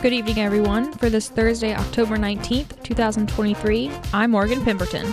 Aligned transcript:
Good 0.00 0.12
evening, 0.12 0.38
everyone. 0.38 0.92
For 0.92 1.10
this 1.10 1.28
Thursday, 1.28 1.74
October 1.74 2.16
19th, 2.16 2.84
2023, 2.84 3.90
I'm 4.14 4.30
Morgan 4.30 4.62
Pemberton. 4.64 5.12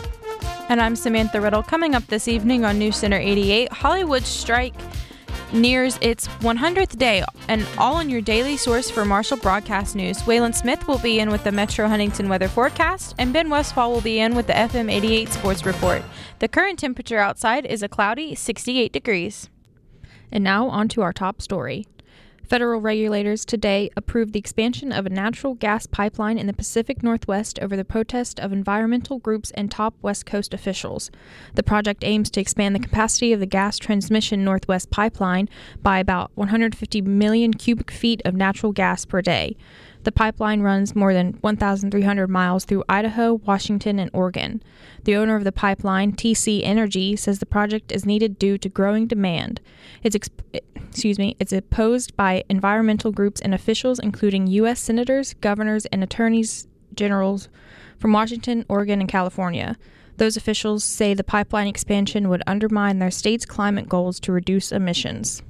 And 0.70 0.80
I'm 0.80 0.96
Samantha 0.96 1.42
Riddle. 1.42 1.64
Coming 1.64 1.96
up 1.96 2.06
this 2.06 2.28
evening 2.28 2.64
on 2.66 2.78
News 2.78 2.98
Center 2.98 3.18
88, 3.18 3.72
Hollywood 3.72 4.22
strike 4.22 4.76
nears 5.52 5.98
its 6.02 6.28
100th 6.28 7.00
day, 7.00 7.24
and 7.48 7.66
all 7.80 7.96
on 7.96 8.12
your 8.12 8.22
daily 8.22 8.58
source 8.58 8.92
for 8.92 9.06
Marshall 9.06 9.38
broadcast 9.38 9.96
news. 9.96 10.20
Waylon 10.20 10.54
Smith 10.54 10.88
will 10.88 11.00
be 11.00 11.20
in 11.20 11.32
with 11.32 11.44
the 11.44 11.52
Metro 11.52 11.88
Huntington 11.88 12.30
weather 12.30 12.48
forecast, 12.48 13.16
and 13.18 13.34
Ben 13.34 13.50
Westfall 13.50 13.92
will 13.92 14.02
be 14.02 14.20
in 14.20 14.36
with 14.36 14.46
the 14.46 14.54
FM 14.54 14.92
88 14.92 15.30
sports 15.30 15.66
report. 15.66 16.04
The 16.38 16.48
current 16.48 16.78
temperature 16.78 17.18
outside 17.18 17.66
is 17.66 17.82
a 17.82 17.90
cloudy 17.90 18.36
68 18.36 18.94
degrees. 18.94 19.50
And 20.32 20.44
now, 20.44 20.68
on 20.70 20.90
to 20.90 21.02
our 21.02 21.14
top 21.14 21.42
story. 21.42 21.88
Federal 22.48 22.80
regulators 22.80 23.44
today 23.44 23.90
approved 23.98 24.34
the 24.34 24.40
expansion 24.40 24.92
of 24.92 25.08
a 25.08 25.10
natural 25.10 25.56
gas 25.56 25.88
pipeline 25.88 26.38
in 26.38 26.46
the 26.46 26.54
Pacific 26.54 27.02
Northwest 27.02 27.58
over 27.60 27.76
the 27.76 27.84
protest 27.84 28.40
of 28.40 28.54
environmental 28.54 29.18
groups 29.18 29.50
and 29.52 29.72
top 29.72 29.96
West 30.04 30.28
Coast 30.28 30.54
officials. 30.54 31.10
The 31.56 31.64
project 31.64 32.04
aims 32.04 32.30
to 32.32 32.40
expand 32.40 32.76
the 32.76 32.80
capacity 32.80 33.34
of 33.34 33.40
the 33.40 33.48
Gas 33.48 33.80
Transmission 33.80 34.44
Northwest 34.44 34.92
pipeline 34.92 35.50
by 35.82 35.98
about 35.98 36.30
150 36.36 37.02
million 37.02 37.52
cubic 37.52 37.90
feet 37.90 38.22
of 38.26 38.36
natural 38.36 38.72
gas 38.72 39.06
per 39.06 39.24
day. 39.24 39.58
The 40.06 40.12
pipeline 40.12 40.62
runs 40.62 40.96
more 40.96 41.16
than 41.16 41.34
1,300 41.42 42.28
miles 42.28 42.64
through 42.64 42.84
Idaho, 42.88 43.34
Washington, 43.34 43.98
and 43.98 44.12
Oregon. 44.14 44.62
The 45.04 45.16
owner 45.16 45.36
of 45.36 45.44
the 45.44 45.52
pipeline, 45.52 46.12
TC 46.14 46.62
Energy, 46.64 47.16
says 47.16 47.40
the 47.40 47.48
project 47.48 47.92
is 47.92 48.06
needed 48.06 48.38
due 48.38 48.60
to 48.60 48.70
growing 48.70 49.08
demand. 49.08 49.62
It's 50.04 50.16
exp- 50.16 50.62
excuse 50.76 51.18
me, 51.18 51.36
it's 51.40 51.52
opposed 51.52 52.16
by 52.16 52.44
environmental 52.50 53.12
groups 53.12 53.42
and 53.42 53.56
officials 53.56 53.98
including 53.98 54.46
US 54.46 54.80
senators, 54.80 55.34
governors, 55.42 55.88
and 55.88 56.04
attorneys 56.04 56.68
generals 56.94 57.50
from 57.98 58.14
Washington, 58.14 58.64
Oregon, 58.70 59.00
and 59.00 59.10
California. 59.10 59.76
Those 60.18 60.38
officials 60.38 60.84
say 60.84 61.16
the 61.16 61.24
pipeline 61.24 61.68
expansion 61.68 62.30
would 62.30 62.44
undermine 62.46 63.00
their 63.00 63.10
state's 63.10 63.46
climate 63.46 63.90
goals 63.90 64.20
to 64.20 64.32
reduce 64.32 64.72
emissions. 64.72 65.42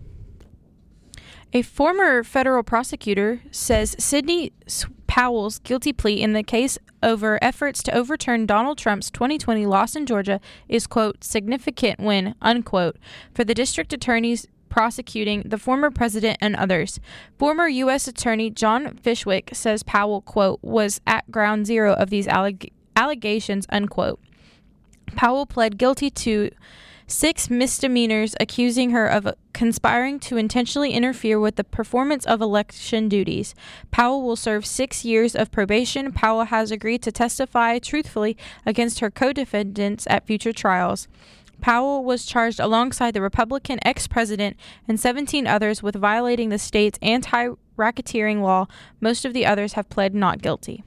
A 1.54 1.62
former 1.62 2.24
federal 2.24 2.64
prosecutor 2.64 3.42
says 3.52 3.96
Sidney 3.98 4.52
Powell's 5.08 5.60
guilty 5.60 5.94
plea 5.94 6.22
in 6.22 6.34
the 6.34 6.44
case 6.44 6.78
over 7.02 7.40
efforts 7.42 7.82
to 7.84 7.96
overturn 7.96 8.46
Donald 8.46 8.78
Trump's 8.78 9.10
2020 9.12 9.66
loss 9.66 9.96
in 9.96 10.06
Georgia 10.06 10.42
is, 10.68 10.88
quote, 10.88 11.24
significant 11.24 12.00
win, 12.00 12.36
unquote, 12.42 12.98
for 13.34 13.44
the 13.46 13.54
district 13.54 13.94
attorneys 13.94 14.48
prosecuting 14.68 15.44
the 15.46 15.58
former 15.58 15.90
president 15.90 16.38
and 16.42 16.56
others. 16.58 17.00
Former 17.38 17.70
U.S. 17.70 18.10
Attorney 18.10 18.50
John 18.50 18.98
Fishwick 18.98 19.52
says 19.54 19.84
Powell, 19.84 20.22
quote, 20.22 20.60
was 20.62 21.00
at 21.08 21.32
ground 21.32 21.66
zero 21.66 21.94
of 21.94 22.10
these 22.10 22.28
alleg- 22.28 22.74
allegations, 22.98 23.66
unquote. 23.70 24.20
Powell 25.16 25.46
pled 25.46 25.78
guilty 25.78 26.10
to 26.10 26.50
six 27.08 27.50
misdemeanors 27.50 28.36
accusing 28.40 28.92
her 28.92 29.08
of 29.08 29.34
conspiring 29.54 30.20
to 30.20 30.38
intentionally 30.38 30.92
interfere 30.92 31.40
with 31.40 31.56
the 31.56 31.64
performance 31.64 32.26
of 32.26 32.42
election 32.42 33.10
duties. 33.10 33.54
Powell 33.92 34.24
will 34.24 34.36
serve 34.36 34.66
six 34.66 35.06
years 35.06 35.36
of 35.36 35.52
probation. 35.52 36.12
Powell 36.12 36.46
has 36.46 36.72
agreed 36.72 37.02
to 37.04 37.12
testify 37.12 37.80
truthfully 37.80 38.38
against 38.66 39.00
her 39.00 39.12
co 39.12 39.34
defendants 39.34 40.08
at 40.10 40.26
future 40.26 40.54
trials. 40.54 41.08
Powell 41.62 42.04
was 42.04 42.26
charged 42.26 42.60
alongside 42.60 43.14
the 43.14 43.22
Republican 43.22 43.80
ex 43.84 44.08
president 44.08 44.58
and 44.88 45.00
17 45.00 45.48
others 45.48 45.82
with 45.82 45.96
violating 45.96 46.50
the 46.50 46.60
state's 46.60 47.00
anti 47.02 47.50
racketeering 47.78 48.42
law. 48.42 48.68
Most 49.02 49.26
of 49.26 49.34
the 49.34 49.46
others 49.46 49.74
have 49.74 49.90
pled 49.90 50.16
not 50.16 50.42
guilty. 50.42 50.84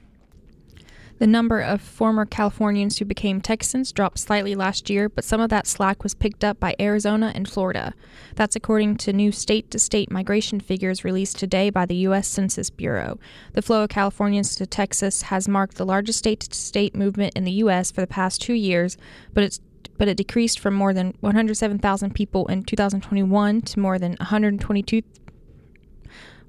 The 1.19 1.27
number 1.27 1.59
of 1.59 1.81
former 1.81 2.25
Californians 2.25 2.97
who 2.97 3.05
became 3.05 3.41
Texans 3.41 3.91
dropped 3.91 4.19
slightly 4.19 4.55
last 4.55 4.89
year, 4.89 5.09
but 5.09 5.25
some 5.25 5.41
of 5.41 5.49
that 5.49 5.67
slack 5.67 6.01
was 6.01 6.15
picked 6.15 6.45
up 6.45 6.61
by 6.61 6.75
Arizona 6.79 7.33
and 7.35 7.47
Florida. 7.47 7.93
That's 8.35 8.55
according 8.55 8.95
to 8.97 9.11
new 9.11 9.33
state 9.33 9.69
to 9.71 9.79
state 9.79 10.09
migration 10.09 10.61
figures 10.61 11.03
released 11.03 11.37
today 11.37 11.69
by 11.69 11.85
the 11.85 11.97
U.S. 12.07 12.25
Census 12.25 12.69
Bureau. 12.69 13.19
The 13.51 13.61
flow 13.61 13.83
of 13.83 13.89
Californians 13.89 14.55
to 14.55 14.65
Texas 14.65 15.23
has 15.23 15.49
marked 15.49 15.75
the 15.75 15.85
largest 15.85 16.19
state 16.19 16.39
to 16.39 16.57
state 16.57 16.95
movement 16.95 17.33
in 17.35 17.43
the 17.43 17.51
U.S. 17.51 17.91
for 17.91 17.99
the 17.99 18.07
past 18.07 18.41
two 18.41 18.53
years, 18.53 18.97
but 19.33 19.43
it's 19.43 19.59
but 19.97 20.07
it 20.07 20.15
decreased 20.15 20.59
from 20.59 20.73
more 20.73 20.93
than 20.93 21.13
107,000 21.19 22.15
people 22.15 22.47
in 22.47 22.63
2021 22.63 23.61
to 23.61 23.79
more 23.81 23.99
than 23.99 24.11
122 24.13 25.01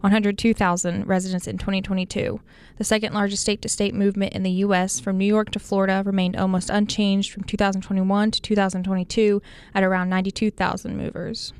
102,000 0.00 1.06
residents 1.06 1.46
in 1.46 1.58
2022. 1.58 2.40
The 2.76 2.84
second 2.84 3.12
largest 3.12 3.42
state 3.42 3.62
to 3.62 3.68
state 3.68 3.94
movement 3.94 4.32
in 4.32 4.42
the 4.42 4.50
U.S. 4.50 4.98
from 4.98 5.18
New 5.18 5.26
York 5.26 5.50
to 5.50 5.58
Florida 5.58 6.02
remained 6.04 6.36
almost 6.36 6.70
unchanged 6.70 7.32
from 7.32 7.44
2021 7.44 8.30
to 8.30 8.42
2022 8.42 9.42
at 9.74 9.82
around 9.82 10.08
92,000 10.08 10.96
movers. 10.96 11.52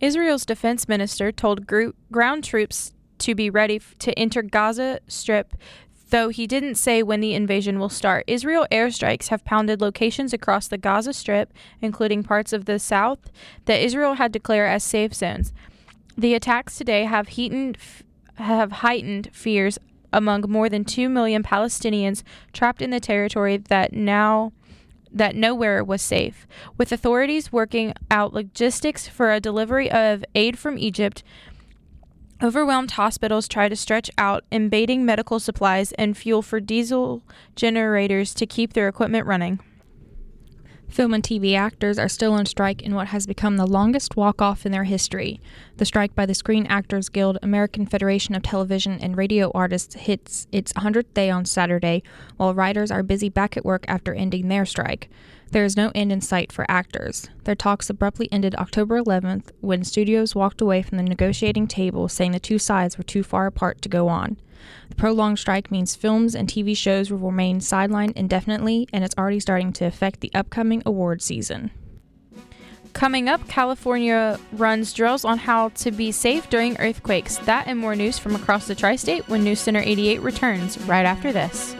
Israel's 0.00 0.46
defense 0.46 0.88
minister 0.88 1.30
told 1.32 1.66
group, 1.66 1.96
ground 2.10 2.44
troops 2.44 2.92
to 3.18 3.34
be 3.34 3.50
ready 3.50 3.80
to 3.98 4.18
enter 4.18 4.42
Gaza 4.42 5.00
Strip 5.06 5.54
though 6.12 6.28
he 6.28 6.46
didn't 6.46 6.74
say 6.74 7.02
when 7.02 7.20
the 7.20 7.34
invasion 7.34 7.78
will 7.78 7.88
start. 7.88 8.22
Israel 8.26 8.66
airstrikes 8.70 9.28
have 9.28 9.46
pounded 9.46 9.80
locations 9.80 10.34
across 10.34 10.68
the 10.68 10.76
Gaza 10.76 11.14
Strip, 11.14 11.52
including 11.80 12.22
parts 12.22 12.52
of 12.52 12.66
the 12.66 12.78
south 12.78 13.32
that 13.64 13.80
Israel 13.80 14.14
had 14.14 14.30
declared 14.30 14.70
as 14.70 14.84
safe 14.84 15.14
zones. 15.14 15.54
The 16.16 16.34
attacks 16.34 16.76
today 16.76 17.04
have 17.04 17.28
heightened 17.28 17.78
have 18.36 18.72
heightened 18.72 19.30
fears 19.32 19.78
among 20.12 20.44
more 20.48 20.68
than 20.68 20.84
2 20.84 21.08
million 21.08 21.42
Palestinians 21.42 22.22
trapped 22.52 22.82
in 22.82 22.90
the 22.90 23.00
territory 23.00 23.56
that 23.56 23.92
now 23.92 24.52
that 25.10 25.36
nowhere 25.36 25.84
was 25.84 26.02
safe. 26.02 26.46
With 26.78 26.92
authorities 26.92 27.52
working 27.52 27.92
out 28.10 28.32
logistics 28.32 29.06
for 29.06 29.32
a 29.32 29.40
delivery 29.40 29.90
of 29.90 30.24
aid 30.34 30.58
from 30.58 30.78
Egypt, 30.78 31.22
overwhelmed 32.42 32.92
hospitals 32.92 33.46
try 33.46 33.68
to 33.68 33.76
stretch 33.76 34.10
out 34.16 34.44
embating 34.50 35.04
medical 35.04 35.38
supplies 35.38 35.92
and 35.92 36.16
fuel 36.16 36.42
for 36.42 36.60
diesel 36.60 37.22
generators 37.56 38.34
to 38.34 38.46
keep 38.46 38.72
their 38.72 38.88
equipment 38.88 39.26
running. 39.26 39.60
Film 40.92 41.14
and 41.14 41.24
TV 41.24 41.56
actors 41.56 41.98
are 41.98 42.06
still 42.06 42.34
on 42.34 42.44
strike 42.44 42.82
in 42.82 42.94
what 42.94 43.06
has 43.06 43.26
become 43.26 43.56
the 43.56 43.66
longest 43.66 44.14
walk 44.14 44.42
off 44.42 44.66
in 44.66 44.72
their 44.72 44.84
history. 44.84 45.40
The 45.78 45.86
strike 45.86 46.14
by 46.14 46.26
the 46.26 46.34
Screen 46.34 46.66
Actors 46.66 47.08
Guild, 47.08 47.38
American 47.42 47.86
Federation 47.86 48.34
of 48.34 48.42
Television 48.42 48.98
and 49.00 49.16
Radio 49.16 49.50
Artists, 49.54 49.94
hits 49.94 50.46
its 50.52 50.74
100th 50.74 51.14
day 51.14 51.30
on 51.30 51.46
Saturday, 51.46 52.02
while 52.36 52.52
writers 52.52 52.90
are 52.90 53.02
busy 53.02 53.30
back 53.30 53.56
at 53.56 53.64
work 53.64 53.86
after 53.88 54.12
ending 54.12 54.48
their 54.48 54.66
strike. 54.66 55.08
There 55.50 55.64
is 55.64 55.78
no 55.78 55.92
end 55.94 56.12
in 56.12 56.20
sight 56.20 56.52
for 56.52 56.70
actors. 56.70 57.26
Their 57.44 57.54
talks 57.54 57.88
abruptly 57.88 58.28
ended 58.30 58.54
October 58.56 59.00
11th 59.00 59.46
when 59.62 59.84
studios 59.84 60.34
walked 60.34 60.60
away 60.60 60.82
from 60.82 60.98
the 60.98 61.04
negotiating 61.04 61.68
table 61.68 62.06
saying 62.06 62.32
the 62.32 62.38
two 62.38 62.58
sides 62.58 62.98
were 62.98 63.04
too 63.04 63.22
far 63.22 63.46
apart 63.46 63.80
to 63.80 63.88
go 63.88 64.08
on. 64.08 64.36
The 64.88 64.94
prolonged 64.94 65.38
strike 65.38 65.70
means 65.70 65.94
films 65.94 66.34
and 66.34 66.48
TV 66.48 66.76
shows 66.76 67.10
will 67.10 67.18
remain 67.18 67.60
sidelined 67.60 68.16
indefinitely, 68.16 68.88
and 68.92 69.04
it's 69.04 69.14
already 69.16 69.40
starting 69.40 69.72
to 69.74 69.86
affect 69.86 70.20
the 70.20 70.30
upcoming 70.34 70.82
award 70.84 71.22
season. 71.22 71.70
Coming 72.92 73.28
up, 73.28 73.48
California 73.48 74.38
runs 74.52 74.92
drills 74.92 75.24
on 75.24 75.38
how 75.38 75.70
to 75.70 75.90
be 75.90 76.12
safe 76.12 76.50
during 76.50 76.76
earthquakes. 76.78 77.38
That 77.38 77.66
and 77.66 77.78
more 77.78 77.96
news 77.96 78.18
from 78.18 78.34
across 78.34 78.66
the 78.66 78.74
tri 78.74 78.96
state 78.96 79.28
when 79.28 79.44
News 79.44 79.60
Center 79.60 79.80
88 79.80 80.20
returns 80.20 80.78
right 80.82 81.06
after 81.06 81.32
this. 81.32 81.74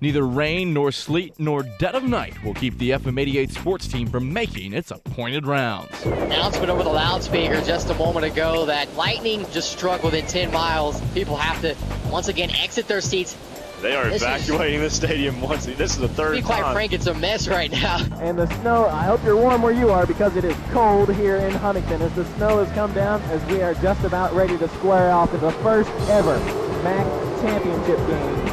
Neither 0.00 0.24
rain 0.24 0.72
nor 0.72 0.92
sleet 0.92 1.34
nor 1.38 1.64
dead 1.80 1.96
of 1.96 2.04
night 2.04 2.42
will 2.44 2.54
keep 2.54 2.78
the 2.78 2.90
FM 2.90 3.18
88 3.18 3.50
sports 3.50 3.88
team 3.88 4.06
from 4.08 4.32
making 4.32 4.72
its 4.72 4.92
appointed 4.92 5.44
rounds. 5.46 5.90
Announcement 6.04 6.70
over 6.70 6.84
the 6.84 6.88
loudspeaker 6.88 7.60
just 7.62 7.90
a 7.90 7.94
moment 7.94 8.24
ago 8.24 8.64
that 8.66 8.94
lightning 8.94 9.44
just 9.52 9.72
struck 9.72 10.04
within 10.04 10.24
10 10.26 10.52
miles. 10.52 11.00
People 11.14 11.36
have 11.36 11.60
to 11.62 11.74
once 12.10 12.28
again 12.28 12.50
exit 12.52 12.86
their 12.86 13.00
seats, 13.00 13.36
They 13.82 13.94
are 13.94 14.04
This 14.10 14.22
is- 14.22 14.48
evacuating 14.48 14.80
the 14.80 14.90
stadium 14.90 15.40
once. 15.40 15.66
This 15.66 15.92
is 15.92 15.98
the 15.98 16.08
To 16.08 16.14
third 16.14 16.34
be 16.36 16.42
quite 16.42 16.62
time. 16.62 16.72
frank, 16.74 16.92
it's 16.92 17.06
a 17.06 17.14
mess 17.14 17.46
right 17.46 17.70
now. 17.70 18.04
And 18.20 18.36
the 18.36 18.46
snow, 18.60 18.86
I 18.86 19.04
hope 19.04 19.20
you're 19.24 19.36
warm 19.36 19.62
where 19.62 19.72
you 19.72 19.90
are 19.90 20.04
because 20.04 20.34
it 20.36 20.44
is 20.44 20.56
cold 20.72 21.14
here 21.14 21.36
in 21.36 21.52
Huntington 21.54 22.02
as 22.02 22.12
the 22.14 22.24
snow 22.36 22.64
has 22.64 22.72
come 22.74 22.92
down 22.92 23.22
as 23.30 23.40
we 23.46 23.62
are 23.62 23.74
just 23.74 24.02
about 24.04 24.34
ready 24.34 24.58
to 24.58 24.68
square 24.68 25.12
off 25.12 25.32
in 25.32 25.40
the 25.40 25.52
first 25.62 25.90
ever 26.08 26.36
MAC 26.82 27.06
championship 27.40 27.98
game. 28.08 28.47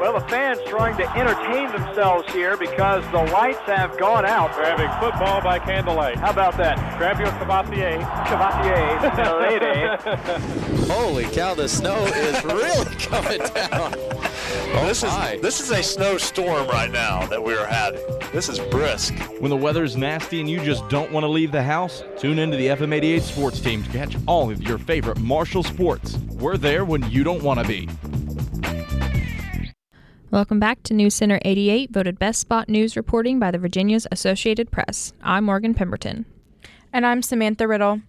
Well, 0.00 0.14
the 0.14 0.26
fans 0.28 0.58
trying 0.64 0.96
to 0.96 1.06
entertain 1.14 1.70
themselves 1.72 2.32
here 2.32 2.56
because 2.56 3.04
the 3.12 3.22
lights 3.30 3.58
have 3.66 3.98
gone 3.98 4.24
out. 4.24 4.56
They're 4.56 4.74
having 4.74 4.88
football 4.98 5.42
by 5.42 5.58
candlelight. 5.58 6.16
How 6.16 6.30
about 6.30 6.56
that? 6.56 6.96
Grab 6.96 7.20
your 7.20 7.28
cavatier. 7.28 8.00
Cavatier. 8.24 9.16
No, 9.18 9.40
it 9.40 9.62
eh? 9.62 9.90
ain't. 9.90 10.90
Holy 10.90 11.24
cow, 11.24 11.52
the 11.52 11.68
snow 11.68 12.02
is 12.06 12.42
really 12.44 12.94
coming 12.98 13.40
down. 13.40 13.94
Oh 14.72 14.84
this 14.86 15.02
my. 15.02 15.34
is 15.34 15.42
this 15.42 15.60
is 15.60 15.70
a 15.70 15.82
snowstorm 15.82 16.66
right 16.68 16.90
now 16.90 17.26
that 17.26 17.42
we 17.42 17.54
are 17.54 17.66
having. 17.66 18.00
This 18.32 18.48
is 18.48 18.58
brisk. 18.58 19.12
When 19.38 19.50
the 19.50 19.56
weather's 19.56 19.98
nasty 19.98 20.40
and 20.40 20.48
you 20.48 20.64
just 20.64 20.88
don't 20.88 21.12
want 21.12 21.24
to 21.24 21.28
leave 21.28 21.52
the 21.52 21.62
house, 21.62 22.04
tune 22.16 22.38
into 22.38 22.56
the 22.56 22.68
FM 22.68 22.94
88 22.94 23.22
Sports 23.22 23.60
Team 23.60 23.82
to 23.82 23.90
catch 23.90 24.16
all 24.26 24.50
of 24.50 24.62
your 24.62 24.78
favorite 24.78 25.20
Marshall 25.20 25.62
sports. 25.62 26.16
We're 26.38 26.56
there 26.56 26.86
when 26.86 27.08
you 27.10 27.22
don't 27.22 27.42
want 27.42 27.60
to 27.60 27.68
be. 27.68 27.86
Welcome 30.32 30.60
back 30.60 30.84
to 30.84 30.94
News 30.94 31.16
Center 31.16 31.40
88, 31.44 31.90
voted 31.90 32.16
best 32.16 32.38
spot 32.38 32.68
news 32.68 32.96
reporting 32.96 33.40
by 33.40 33.50
the 33.50 33.58
Virginia's 33.58 34.06
Associated 34.12 34.70
Press. 34.70 35.12
I'm 35.24 35.42
Morgan 35.42 35.74
Pemberton. 35.74 36.24
And 36.92 37.04
I'm 37.04 37.20
Samantha 37.20 37.66
Riddle. 37.66 38.02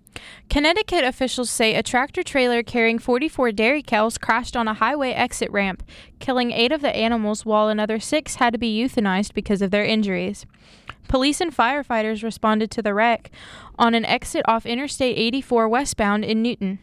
Connecticut 0.47 1.03
officials 1.03 1.49
say 1.49 1.73
a 1.73 1.81
tractor 1.81 2.21
trailer 2.21 2.61
carrying 2.61 2.99
44 2.99 3.53
dairy 3.53 3.81
cows 3.81 4.19
crashed 4.19 4.55
on 4.55 4.67
a 4.67 4.75
highway 4.75 5.13
exit 5.13 5.49
ramp, 5.49 5.81
killing 6.19 6.51
eight 6.51 6.71
of 6.71 6.81
the 6.81 6.95
animals 6.95 7.43
while 7.43 7.69
another 7.69 7.99
six 7.99 8.35
had 8.35 8.53
to 8.53 8.59
be 8.59 8.79
euthanized 8.79 9.33
because 9.33 9.63
of 9.63 9.71
their 9.71 9.83
injuries. 9.83 10.45
Police 11.07 11.41
and 11.41 11.51
firefighters 11.51 12.21
responded 12.21 12.69
to 12.69 12.83
the 12.83 12.93
wreck 12.93 13.31
on 13.79 13.95
an 13.95 14.05
exit 14.05 14.43
off 14.47 14.67
Interstate 14.67 15.17
84 15.17 15.67
westbound 15.67 16.23
in 16.23 16.43
Newton. 16.43 16.77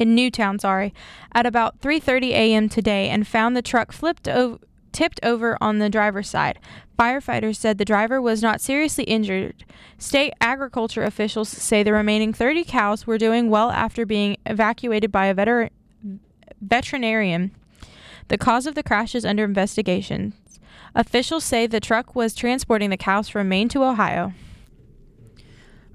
In 0.00 0.14
Newtown, 0.14 0.58
sorry, 0.58 0.94
at 1.32 1.44
about 1.44 1.78
3:30 1.82 2.30
a.m. 2.30 2.70
today 2.70 3.10
and 3.10 3.28
found 3.28 3.54
the 3.54 3.60
truck 3.60 3.92
flipped 3.92 4.26
over 4.26 4.58
tipped 4.92 5.20
over 5.22 5.58
on 5.60 5.78
the 5.78 5.90
driver's 5.90 6.28
side. 6.28 6.58
Firefighters 6.98 7.56
said 7.56 7.76
the 7.76 7.84
driver 7.84 8.20
was 8.20 8.42
not 8.42 8.62
seriously 8.62 9.04
injured. 9.04 9.62
State 9.98 10.32
agriculture 10.40 11.04
officials 11.04 11.50
say 11.50 11.82
the 11.82 11.92
remaining 11.92 12.32
30 12.32 12.64
cows 12.64 13.06
were 13.06 13.18
doing 13.18 13.50
well 13.50 13.70
after 13.70 14.06
being 14.06 14.38
evacuated 14.46 15.12
by 15.12 15.26
a 15.26 15.34
veter- 15.34 15.68
veterinarian. 16.60 17.52
The 18.28 18.38
cause 18.38 18.66
of 18.66 18.74
the 18.74 18.82
crash 18.82 19.14
is 19.14 19.26
under 19.26 19.44
investigation. 19.44 20.32
Officials 20.94 21.44
say 21.44 21.66
the 21.66 21.78
truck 21.78 22.16
was 22.16 22.34
transporting 22.34 22.88
the 22.88 22.96
cows 22.96 23.28
from 23.28 23.50
Maine 23.50 23.68
to 23.68 23.84
Ohio. 23.84 24.32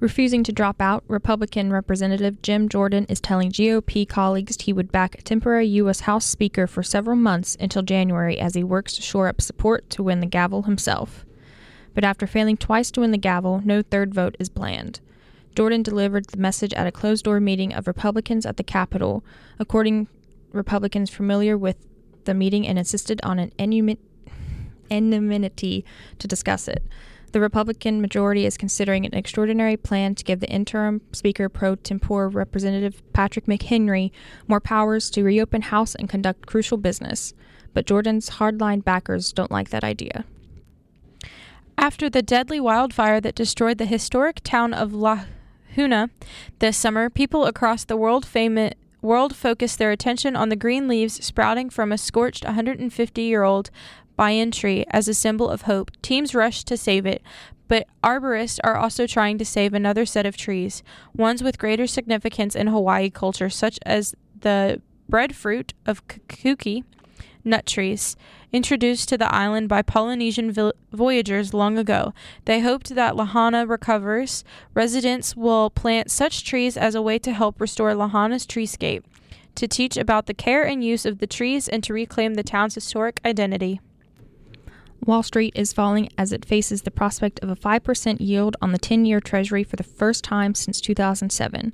Refusing 0.06 0.44
to 0.44 0.52
drop 0.52 0.84
out, 0.84 1.04
Republican 1.08 1.74
Representative 1.74 2.40
Jim 2.44 2.70
Jordan 2.70 3.08
is 3.10 3.20
telling 3.20 3.50
GOP 3.50 4.08
colleagues 4.08 4.62
he 4.62 4.72
would 4.72 4.92
back 4.92 5.16
a 5.16 5.22
temporary 5.24 5.66
U.S. 5.66 6.02
House 6.02 6.26
Speaker 6.26 6.68
for 6.68 6.84
several 6.84 7.16
months 7.16 7.58
until 7.60 7.82
January 7.82 8.40
as 8.40 8.54
he 8.54 8.64
works 8.64 8.94
to 8.94 9.02
shore 9.02 9.28
up 9.28 9.42
support 9.42 9.90
to 9.90 10.04
win 10.04 10.20
the 10.20 10.28
gavel 10.28 10.62
himself. 10.62 11.26
But 11.96 12.04
after 12.04 12.28
failing 12.28 12.56
twice 12.56 12.92
to 12.92 13.00
win 13.00 13.10
the 13.10 13.18
gavel, 13.18 13.64
no 13.66 13.82
third 13.82 14.14
vote 14.14 14.36
is 14.38 14.48
planned. 14.48 15.00
Jordan 15.56 15.82
delivered 15.82 16.28
the 16.28 16.38
message 16.38 16.76
at 16.76 16.86
a 16.86 16.92
closed 16.92 17.26
door 17.26 17.40
meeting 17.40 17.74
of 17.74 17.88
Republicans 17.88 18.46
at 18.46 18.58
the 18.58 18.64
Capitol, 18.64 19.26
according 19.58 20.08
Republicans 20.52 21.10
familiar 21.10 21.58
with 21.58 21.78
the 22.26 22.36
meeting 22.36 22.68
and 22.68 22.78
insisted 22.78 23.20
on 23.24 23.40
an 23.40 23.52
anonymity 24.92 25.84
to 26.20 26.28
discuss 26.28 26.68
it. 26.68 26.84
The 27.36 27.42
Republican 27.42 28.00
majority 28.00 28.46
is 28.46 28.56
considering 28.56 29.06
an 29.06 29.14
extraordinary 29.14 29.76
plan 29.76 30.16
to 30.16 30.24
give 30.24 30.40
the 30.40 30.50
interim 30.50 31.02
Speaker 31.12 31.50
pro 31.50 31.76
tempore 31.76 32.30
Representative 32.30 33.04
Patrick 33.12 33.46
McHenry 33.46 34.12
more 34.48 34.62
powers 34.62 35.10
to 35.10 35.22
reopen 35.22 35.64
House 35.64 35.96
and 35.96 36.08
conduct 36.08 36.46
crucial 36.46 36.78
business. 36.78 37.34
But 37.74 37.86
Jordan's 37.86 38.30
hardline 38.30 38.86
backers 38.86 39.34
don't 39.34 39.52
like 39.52 39.70
that 39.72 39.84
idea. 39.84 40.24
After 41.78 42.10
the 42.10 42.22
deadly 42.22 42.62
wildfire 42.62 43.20
that 43.20 43.36
destroyed 43.36 43.80
the 43.80 43.86
historic 43.86 44.40
town 44.42 44.74
of 44.74 44.94
La 44.94 45.26
Huna 45.76 46.12
this 46.60 46.78
summer, 46.78 47.10
people 47.10 47.46
across 47.46 47.84
the 47.84 47.98
world 47.98 48.26
fami- 48.26 48.76
world 49.02 49.36
focused 49.36 49.78
their 49.78 49.92
attention 49.92 50.38
on 50.38 50.48
the 50.48 50.56
green 50.56 50.88
leaves 50.88 51.22
sprouting 51.24 51.70
from 51.70 51.92
a 51.92 51.98
scorched 51.98 52.46
150 52.46 53.22
year 53.22 53.44
old 53.44 53.72
banyan 54.16 54.52
tree 54.52 54.86
as 54.92 55.08
a 55.08 55.14
symbol 55.14 55.50
of 55.50 55.64
hope. 55.64 55.92
Teams 56.02 56.36
rush 56.36 56.64
to 56.64 56.78
save 56.78 57.06
it, 57.06 57.22
but 57.68 57.88
arborists 58.04 58.60
are 58.64 58.78
also 58.78 59.08
trying 59.08 59.38
to 59.38 59.46
save 59.46 59.74
another 59.74 60.06
set 60.06 60.26
of 60.26 60.38
trees, 60.38 60.84
ones 61.14 61.42
with 61.42 61.58
greater 61.58 61.88
significance 61.88 62.56
in 62.56 62.68
Hawaii 62.68 63.10
culture, 63.10 63.50
such 63.50 63.80
as 63.86 64.16
the 64.40 64.82
breadfruit 65.10 65.74
of 65.86 66.06
kukui 66.08 66.84
nut 67.44 67.66
trees, 67.66 68.16
introduced 68.52 69.08
to 69.08 69.18
the 69.18 69.34
island 69.34 69.70
by 69.70 69.82
Polynesian 69.82 70.54
voyagers 70.92 71.54
long 71.54 71.78
ago. 71.78 72.14
They 72.46 72.62
hoped 72.62 72.96
that 72.96 73.16
Lahaina 73.16 73.68
recovers. 73.68 74.44
Residents 74.74 75.36
will 75.36 75.70
plant 75.70 76.10
such 76.10 76.44
trees 76.44 76.76
as 76.76 76.96
a 76.96 77.02
way 77.02 77.20
to 77.20 77.34
help 77.34 77.62
restore 77.62 77.94
Lahaina's 77.94 78.48
treescape, 78.48 79.04
to 79.54 79.68
teach 79.68 79.96
about 79.96 80.26
the 80.26 80.34
care 80.34 80.64
and 80.64 80.84
use 80.84 81.06
of 81.06 81.20
the 81.20 81.28
trees, 81.28 81.68
and 81.68 81.84
to 81.84 81.94
reclaim 81.94 82.34
the 82.34 82.44
town's 82.44 82.76
historic 82.76 83.22
identity. 83.24 83.80
Wall 85.06 85.24
Street 85.24 85.54
is 85.56 85.74
falling 85.74 86.10
as 86.18 86.32
it 86.32 86.46
faces 86.46 86.82
the 86.82 86.92
prospect 86.92 87.40
of 87.42 87.50
a 87.50 87.56
5% 87.56 88.18
yield 88.20 88.56
on 88.62 88.72
the 88.72 88.80
10-year 88.80 89.20
Treasury 89.20 89.64
for 89.64 89.76
the 89.76 89.84
first 89.84 90.24
time 90.24 90.56
since 90.56 90.82
2007. 90.82 91.74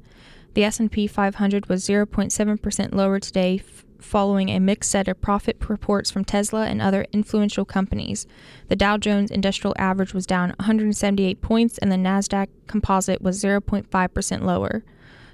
The 0.53 0.63
S&P 0.63 1.07
500 1.07 1.67
was 1.67 1.87
0.7% 1.87 2.93
lower 2.93 3.19
today 3.19 3.61
following 3.99 4.49
a 4.49 4.59
mixed 4.59 4.91
set 4.91 5.07
of 5.07 5.21
profit 5.21 5.57
reports 5.69 6.11
from 6.11 6.25
Tesla 6.25 6.65
and 6.65 6.81
other 6.81 7.05
influential 7.13 7.65
companies. 7.65 8.27
The 8.67 8.75
Dow 8.75 8.97
Jones 8.97 9.31
Industrial 9.31 9.75
Average 9.77 10.13
was 10.13 10.25
down 10.25 10.49
178 10.59 11.41
points 11.41 11.77
and 11.77 11.91
the 11.91 11.95
Nasdaq 11.95 12.47
Composite 12.67 13.21
was 13.21 13.41
0.5% 13.41 14.41
lower. 14.41 14.83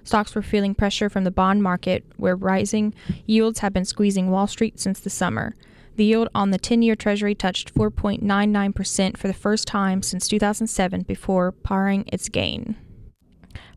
Stocks 0.03 0.35
were 0.35 0.41
feeling 0.41 0.75
pressure 0.75 1.09
from 1.09 1.23
the 1.23 1.31
bond 1.31 1.63
market 1.63 2.03
where 2.17 2.35
rising 2.35 2.93
yields 3.25 3.59
have 3.59 3.73
been 3.73 3.85
squeezing 3.85 4.29
Wall 4.29 4.47
Street 4.47 4.79
since 4.79 4.99
the 4.99 5.09
summer. 5.09 5.55
The 5.97 6.05
yield 6.05 6.29
on 6.35 6.51
the 6.51 6.59
10 6.59 6.83
year 6.83 6.95
Treasury 6.95 7.33
touched 7.33 7.73
4.99% 7.73 9.17
for 9.17 9.27
the 9.27 9.33
first 9.33 9.67
time 9.67 10.03
since 10.03 10.27
2007 10.27 11.01
before 11.01 11.51
paring 11.51 12.05
its 12.13 12.29
gain. 12.29 12.77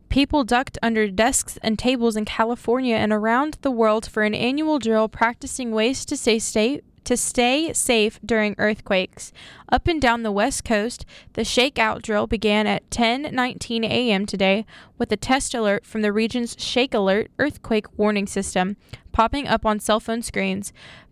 People 0.07 0.43
ducked 0.43 0.77
under 0.83 1.09
desks 1.09 1.57
and 1.63 1.79
tables 1.79 2.15
in 2.15 2.25
California 2.25 2.95
and 2.95 3.11
around 3.11 3.57
the 3.61 3.71
world 3.71 4.05
for 4.05 4.21
an 4.21 4.35
annual 4.35 4.77
drill 4.77 5.09
practicing 5.09 5.71
ways 5.71 6.05
to 6.05 6.15
stay, 6.15 6.37
stay, 6.37 6.81
to 7.05 7.17
stay 7.17 7.73
safe 7.73 8.19
during 8.23 8.53
earthquakes. 8.59 9.33
Up 9.71 9.87
and 9.87 9.99
down 9.99 10.21
the 10.21 10.31
west 10.31 10.63
coast, 10.63 11.07
the 11.33 11.41
shakeout 11.41 12.03
drill 12.03 12.27
began 12.27 12.67
at 12.67 12.87
10:19 12.91 13.83
a.m. 13.83 14.27
today 14.27 14.67
with 14.99 15.11
a 15.11 15.17
test 15.17 15.55
alert 15.55 15.87
from 15.87 16.03
the 16.03 16.13
region's 16.13 16.55
Shake 16.59 16.93
Alert 16.93 17.31
earthquake 17.39 17.97
warning 17.97 18.27
system 18.27 18.77
popping 19.11 19.47
up 19.47 19.65
on 19.65 19.79
cell 19.79 19.99
phone 19.99 20.21
screens. 20.21 20.71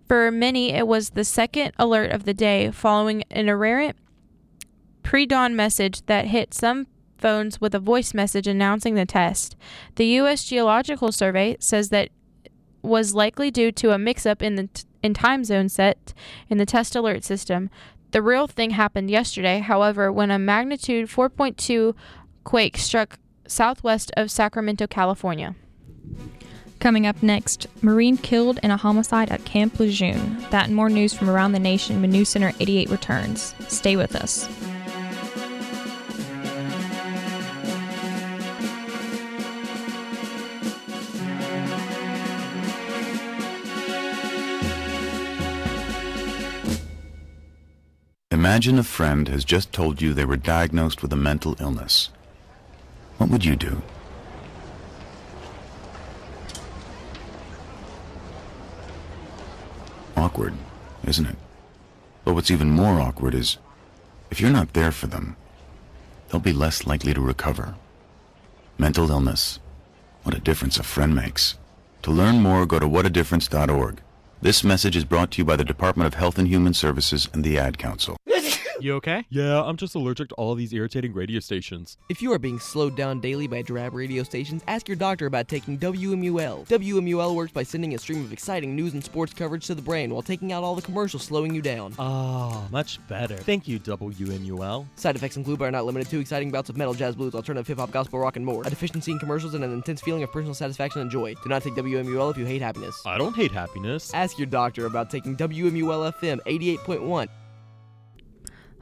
For 0.10 0.32
many, 0.32 0.72
it 0.72 0.88
was 0.88 1.12
the 1.12 1.24
second 1.24 1.74
alert 1.78 2.12
of 2.12 2.24
the 2.24 2.34
day 2.34 2.72
following 2.72 3.24
an 3.30 3.48
errant 3.48 3.96
pre-dawn 5.04 5.56
message 5.56 6.04
that 6.08 6.26
hit 6.26 6.52
some 6.52 6.88
phones 7.20 7.62
with 7.62 7.76
a 7.76 7.80
voice 7.80 8.16
message 8.16 8.48
announcing 8.48 8.96
the 8.96 9.06
test. 9.06 9.56
The 9.98 10.08
U.S. 10.08 10.46
Geological 10.46 11.12
Survey 11.12 11.58
says 11.60 11.90
that 11.90 12.10
was 12.82 13.14
likely 13.14 13.52
due 13.52 13.72
to 13.74 13.92
a 13.92 14.00
mix-up 14.00 14.42
in 14.42 14.56
the 14.56 14.68
t- 14.68 14.84
in 15.04 15.14
time 15.14 15.44
zone 15.44 15.70
set 15.70 16.16
in 16.50 16.58
the 16.58 16.66
test 16.66 16.96
alert 16.96 17.24
system. 17.24 17.70
The 18.10 18.24
real 18.24 18.48
thing 18.48 18.72
happened 18.72 19.12
yesterday, 19.12 19.60
however, 19.60 20.12
when 20.12 20.32
a 20.32 20.40
magnitude 20.40 21.08
4.2 21.08 21.96
quake 22.44 22.78
struck 22.78 23.20
southwest 23.46 24.12
of 24.18 24.32
Sacramento, 24.32 24.88
California. 24.88 25.56
Coming 26.80 27.06
up 27.06 27.22
next, 27.22 27.68
Marine 27.82 28.16
killed 28.16 28.58
in 28.64 28.72
a 28.72 28.78
homicide 28.78 29.30
at 29.30 29.44
Camp 29.44 29.80
Lejeune. 29.80 30.38
That 30.50 30.68
and 30.68 30.76
more 30.76 30.90
news 30.90 31.14
from 31.14 31.30
around 31.30 31.52
the 31.52 31.60
nation 31.60 32.02
when 32.02 32.26
Center 32.26 32.54
88 32.60 32.90
returns. 32.90 33.54
Stay 33.68 33.98
with 33.98 34.16
us. 34.16 34.48
Imagine 48.32 48.80
a 48.80 48.84
friend 48.84 49.28
has 49.28 49.44
just 49.44 49.74
told 49.74 50.02
you 50.02 50.14
they 50.14 50.24
were 50.24 50.38
diagnosed 50.38 51.02
with 51.02 51.12
a 51.12 51.18
mental 51.18 51.58
illness. 51.60 52.10
What 53.18 53.30
would 53.30 53.44
you 53.44 53.58
do? 53.58 53.82
Awkward, 60.40 60.54
isn't 61.06 61.26
it? 61.26 61.36
But 62.24 62.34
what's 62.34 62.50
even 62.50 62.70
more 62.70 63.02
awkward 63.02 63.36
is 63.36 63.58
if 64.32 64.40
you're 64.40 64.50
not 64.50 64.72
there 64.72 64.94
for 64.94 65.08
them, 65.08 65.36
they'll 66.30 66.40
be 66.40 66.54
less 66.54 66.88
likely 66.88 67.14
to 67.14 67.20
recover. 67.20 67.76
Mental 68.78 69.12
illness. 69.12 69.60
What 70.24 70.38
a 70.38 70.40
difference 70.40 70.80
a 70.80 70.84
friend 70.84 71.14
makes. 71.14 71.58
To 72.04 72.12
learn 72.12 72.42
more, 72.42 72.66
go 72.66 72.80
to 72.80 72.88
whatadifference.org. 72.88 74.00
This 74.42 74.64
message 74.64 74.96
is 74.96 75.04
brought 75.04 75.32
to 75.32 75.40
you 75.40 75.44
by 75.44 75.58
the 75.58 75.66
Department 75.66 76.08
of 76.08 76.14
Health 76.14 76.38
and 76.38 76.48
Human 76.48 76.74
Services 76.74 77.28
and 77.34 77.44
the 77.44 77.58
Ad 77.58 77.78
Council. 77.78 78.16
You 78.80 78.96
okay? 78.96 79.26
Yeah, 79.30 79.62
I'm 79.62 79.78
just 79.78 79.96
allergic 79.96 80.30
to 80.30 80.36
all 80.36 80.52
of 80.54 80.58
these 80.58 80.74
irritating 80.74 81.14
radio 81.14 81.40
stations. 81.40 81.98
If 82.10 82.22
you 82.22 82.32
are 82.32 82.40
being 82.40 82.60
slowed 82.60 82.96
down 82.96 83.20
daily 83.20 83.48
by 83.48 83.62
drab 83.62 83.94
radio 83.94 84.24
stations, 84.24 84.64
ask 84.68 84.88
your 84.88 84.96
doctor 84.96 85.26
about 85.26 85.48
taking 85.48 85.78
WMUL. 85.78 86.68
WMUL 86.68 87.36
works 87.36 87.52
by 87.52 87.64
sending 87.64 87.94
a 87.94 87.98
stream 87.98 88.24
of 88.24 88.32
exciting 88.32 88.76
news 88.76 88.94
and 88.94 89.04
sports 89.04 89.34
coverage 89.34 89.68
to 89.68 89.76
the 89.76 89.82
brain 89.82 90.14
while 90.14 90.22
taking 90.22 90.54
out 90.54 90.64
all 90.64 90.76
the 90.76 90.82
commercials 90.82 91.24
slowing 91.24 91.54
you 91.54 91.62
down. 91.62 91.94
Ah, 92.00 92.66
oh, 92.66 92.68
much 92.72 93.06
better. 93.08 93.36
Thank 93.36 93.68
you, 93.68 93.80
WMUL. 93.80 94.86
Side 94.96 95.16
effects 95.16 95.38
include 95.38 95.60
but 95.60 95.66
are 95.66 95.72
not 95.72 95.86
limited 95.86 96.10
to 96.10 96.20
exciting 96.20 96.52
bouts 96.52 96.70
of 96.70 96.78
metal, 96.78 96.94
jazz, 96.94 97.16
blues, 97.16 97.36
alternative 97.36 97.68
hip 97.68 97.80
hop, 97.80 97.92
gospel, 97.92 98.20
rock, 98.20 98.38
and 98.38 98.46
more. 98.46 98.64
A 98.66 98.70
deficiency 98.70 99.12
in 99.12 99.20
commercials 99.20 99.54
and 99.54 99.64
an 99.64 99.74
intense 99.74 100.02
feeling 100.02 100.24
of 100.24 100.32
personal 100.32 100.54
satisfaction 100.54 101.02
and 101.02 101.12
joy. 101.12 101.36
Do 101.44 101.50
not 101.50 101.64
take 101.64 101.74
WMUL 101.74 102.32
if 102.32 102.38
you 102.38 102.46
hate 102.46 102.62
happiness. 102.62 103.02
I 103.06 103.18
don't 103.18 103.36
hate 103.36 103.52
happiness. 103.52 104.14
Ask 104.14 104.38
your 104.38 104.48
doctor 104.48 104.86
about 104.86 105.10
taking 105.10 105.36
WMUL 105.36 106.14
FM 106.14 106.40
88.1. 106.46 107.28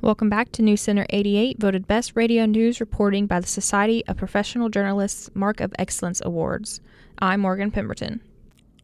Welcome 0.07 0.29
back 0.29 0.53
to 0.53 0.61
News 0.61 0.79
Center 0.79 1.05
88, 1.09 1.59
voted 1.59 1.85
Best 1.85 2.13
Radio 2.15 2.45
News 2.45 2.79
Reporting 2.79 3.27
by 3.27 3.41
the 3.41 3.45
Society 3.45 4.05
of 4.07 4.15
Professional 4.15 4.69
Journalists 4.69 5.29
Mark 5.33 5.59
of 5.59 5.75
Excellence 5.77 6.21
Awards. 6.23 6.79
I'm 7.19 7.41
Morgan 7.41 7.71
Pemberton. 7.71 8.21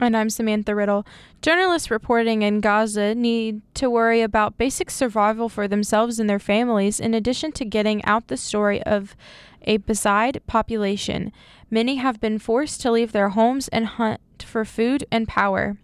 And 0.01 0.17
I'm 0.17 0.29
Samantha 0.29 0.75
Riddle. 0.75 1.07
Journalists 1.41 1.89
reporting 1.89 2.41
in 2.41 2.59
Gaza 2.59 3.15
need 3.15 3.61
to 3.75 3.89
worry 3.89 4.19
about 4.19 4.57
basic 4.57 4.91
survival 4.91 5.47
for 5.47 5.65
themselves 5.65 6.19
and 6.19 6.29
their 6.29 6.39
families, 6.39 6.99
in 6.99 7.13
addition 7.13 7.53
to 7.53 7.63
getting 7.63 8.03
out 8.03 8.27
the 8.27 8.35
story 8.35 8.83
of 8.83 9.15
a 9.61 9.77
beside 9.77 10.41
population. 10.45 11.31
Many 11.71 11.95
have 11.95 12.19
been 12.19 12.37
forced 12.37 12.81
to 12.81 12.91
leave 12.91 13.13
their 13.13 13.29
homes 13.29 13.69
and 13.69 13.85
hunt 13.85 14.19
for 14.39 14.65
food 14.65 15.05
and 15.09 15.25
power 15.25 15.77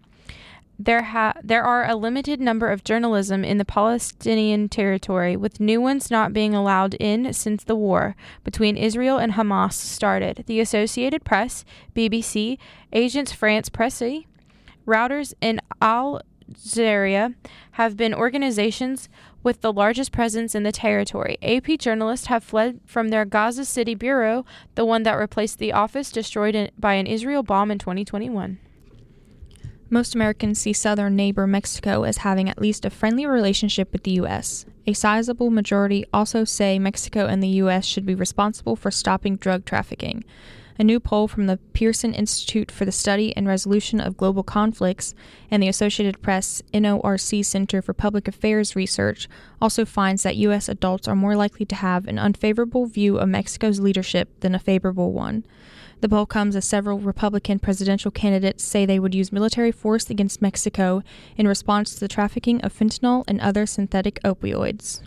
there 0.79 1.03
ha- 1.03 1.33
there 1.43 1.63
are 1.63 1.85
a 1.85 1.95
limited 1.95 2.39
number 2.39 2.71
of 2.71 2.85
journalism 2.85 3.43
in 3.43 3.57
the 3.57 3.65
Palestinian 3.65 4.69
territory, 4.69 5.35
with 5.35 5.59
new 5.59 5.81
ones 5.81 6.09
not 6.09 6.31
being 6.31 6.55
allowed 6.55 6.93
in 6.95 7.33
since 7.33 7.65
the 7.65 7.75
war 7.75 8.15
between 8.45 8.77
Israel 8.77 9.17
and 9.17 9.33
Hamas 9.33 9.73
started. 9.73 10.45
The 10.47 10.61
Associated 10.61 11.25
Press, 11.25 11.65
BBC, 11.93 12.57
Agence 12.93 13.33
France 13.33 13.67
Presse, 13.67 14.23
Reuters, 14.87 15.33
and 15.41 15.59
Al 15.81 16.21
Jazeera 16.49 17.35
have 17.71 17.97
been 17.97 18.13
organizations 18.13 19.09
with 19.43 19.61
the 19.61 19.73
largest 19.73 20.11
presence 20.13 20.55
in 20.55 20.63
the 20.63 20.71
territory. 20.71 21.37
AP 21.41 21.77
journalists 21.77 22.27
have 22.27 22.43
fled 22.43 22.79
from 22.85 23.09
their 23.09 23.25
Gaza 23.25 23.65
City 23.65 23.95
bureau, 23.95 24.45
the 24.75 24.85
one 24.85 25.03
that 25.03 25.13
replaced 25.13 25.59
the 25.59 25.73
office 25.73 26.11
destroyed 26.11 26.71
by 26.77 26.93
an 26.93 27.05
Israel 27.05 27.43
bomb 27.43 27.69
in 27.69 27.77
2021. 27.79 28.59
Most 29.91 30.13
Americans 30.13 30.61
see 30.61 30.73
southern 30.73 31.15
neighbor 31.15 31.47
Mexico 31.47 32.03
as 32.03 32.17
having 32.17 32.47
at 32.47 32.61
least 32.61 32.85
a 32.85 32.91
friendly 32.91 33.25
relationship 33.25 33.91
with 33.91 34.03
the 34.03 34.11
U.S. 34.11 34.65
A 34.85 34.93
sizable 34.93 35.49
majority 35.49 36.05
also 36.13 36.43
say 36.43 36.77
Mexico 36.77 37.25
and 37.25 37.41
the 37.41 37.47
U.S. 37.63 37.85
should 37.85 38.05
be 38.05 38.13
responsible 38.13 38.75
for 38.75 38.91
stopping 38.91 39.35
drug 39.35 39.65
trafficking. 39.65 40.23
A 40.77 40.83
new 40.83 40.99
poll 40.99 41.27
from 41.27 41.47
the 41.47 41.57
Pearson 41.73 42.13
Institute 42.13 42.71
for 42.71 42.85
the 42.85 42.91
Study 42.91 43.35
and 43.35 43.47
Resolution 43.47 43.99
of 43.99 44.15
Global 44.15 44.43
Conflicts 44.43 45.13
and 45.51 45.61
the 45.61 45.67
Associated 45.67 46.21
Press 46.21 46.61
NORC 46.71 47.43
Center 47.43 47.81
for 47.81 47.93
Public 47.93 48.27
Affairs 48.27 48.75
Research 48.75 49.27
also 49.59 49.83
finds 49.85 50.23
that 50.23 50.37
U.S. 50.37 50.69
adults 50.69 51.07
are 51.07 51.15
more 51.15 51.35
likely 51.35 51.65
to 51.65 51.75
have 51.75 52.07
an 52.07 52.17
unfavorable 52.17 52.85
view 52.85 53.17
of 53.17 53.27
Mexico's 53.27 53.79
leadership 53.81 54.29
than 54.39 54.55
a 54.55 54.59
favorable 54.59 55.11
one. 55.11 55.43
The 56.01 56.09
poll 56.09 56.25
comes 56.25 56.55
as 56.55 56.65
several 56.65 56.99
Republican 56.99 57.59
presidential 57.59 58.09
candidates 58.09 58.63
say 58.63 58.85
they 58.85 58.99
would 58.99 59.13
use 59.13 59.33
military 59.33 59.71
force 59.71 60.09
against 60.09 60.41
Mexico 60.41 61.03
in 61.35 61.47
response 61.47 61.93
to 61.93 61.99
the 61.99 62.07
trafficking 62.07 62.61
of 62.61 62.73
fentanyl 62.73 63.25
and 63.27 63.41
other 63.41 63.65
synthetic 63.65 64.19
opioids. 64.23 65.01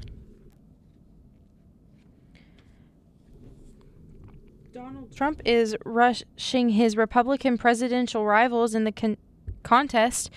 Donald 4.75 5.15
Trump 5.15 5.41
is 5.45 5.77
rushing 5.85 6.71
his 6.71 6.97
Republican 6.97 7.57
presidential 7.57 8.27
rivals 8.27 8.75
in 8.75 8.85
the 8.85 8.93
con- 8.93 9.17
contest 9.63 10.31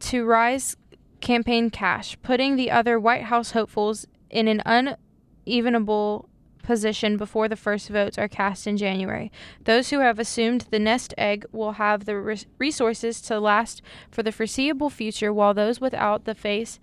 to 0.00 0.24
rise 0.24 0.76
campaign 1.20 1.70
cash, 1.70 2.16
putting 2.22 2.56
the 2.56 2.70
other 2.70 2.98
White 2.98 3.24
House 3.24 3.50
hopefuls 3.50 4.06
in 4.30 4.48
an 4.48 4.62
unevenable 4.66 6.28
position 6.64 7.16
before 7.16 7.48
the 7.48 7.56
first 7.56 7.88
votes 7.88 8.18
are 8.18 8.28
cast 8.28 8.66
in 8.66 8.76
January. 8.76 9.30
Those 9.64 9.90
who 9.90 10.00
have 10.00 10.18
assumed 10.18 10.66
the 10.70 10.78
nest 10.78 11.14
egg 11.16 11.46
will 11.52 11.72
have 11.72 12.04
the 12.04 12.44
resources 12.58 13.20
to 13.22 13.38
last 13.38 13.82
for 14.10 14.22
the 14.22 14.32
foreseeable 14.32 14.90
future, 14.90 15.32
while 15.32 15.54
those 15.54 15.80
without 15.80 16.24
the 16.24 16.34
face 16.34 16.80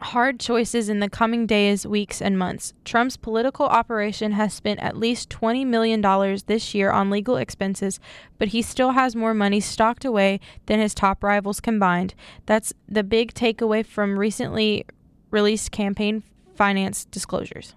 hard 0.00 0.38
choices 0.38 0.88
in 0.88 1.00
the 1.00 1.08
coming 1.08 1.46
days, 1.46 1.86
weeks, 1.86 2.20
and 2.20 2.38
months. 2.38 2.74
Trump's 2.84 3.16
political 3.16 3.66
operation 3.66 4.32
has 4.32 4.52
spent 4.52 4.80
at 4.80 4.96
least 4.96 5.30
$20 5.30 5.66
million 5.66 6.00
this 6.46 6.74
year 6.74 6.90
on 6.90 7.10
legal 7.10 7.36
expenses, 7.36 7.98
but 8.38 8.48
he 8.48 8.60
still 8.62 8.90
has 8.90 9.16
more 9.16 9.34
money 9.34 9.60
stocked 9.60 10.04
away 10.04 10.38
than 10.66 10.80
his 10.80 10.94
top 10.94 11.24
rivals 11.24 11.60
combined. 11.60 12.14
That's 12.44 12.72
the 12.88 13.02
big 13.02 13.32
takeaway 13.32 13.84
from 13.84 14.18
recently 14.18 14.84
released 15.30 15.72
campaign 15.72 16.22
finance 16.54 17.04
disclosures. 17.06 17.74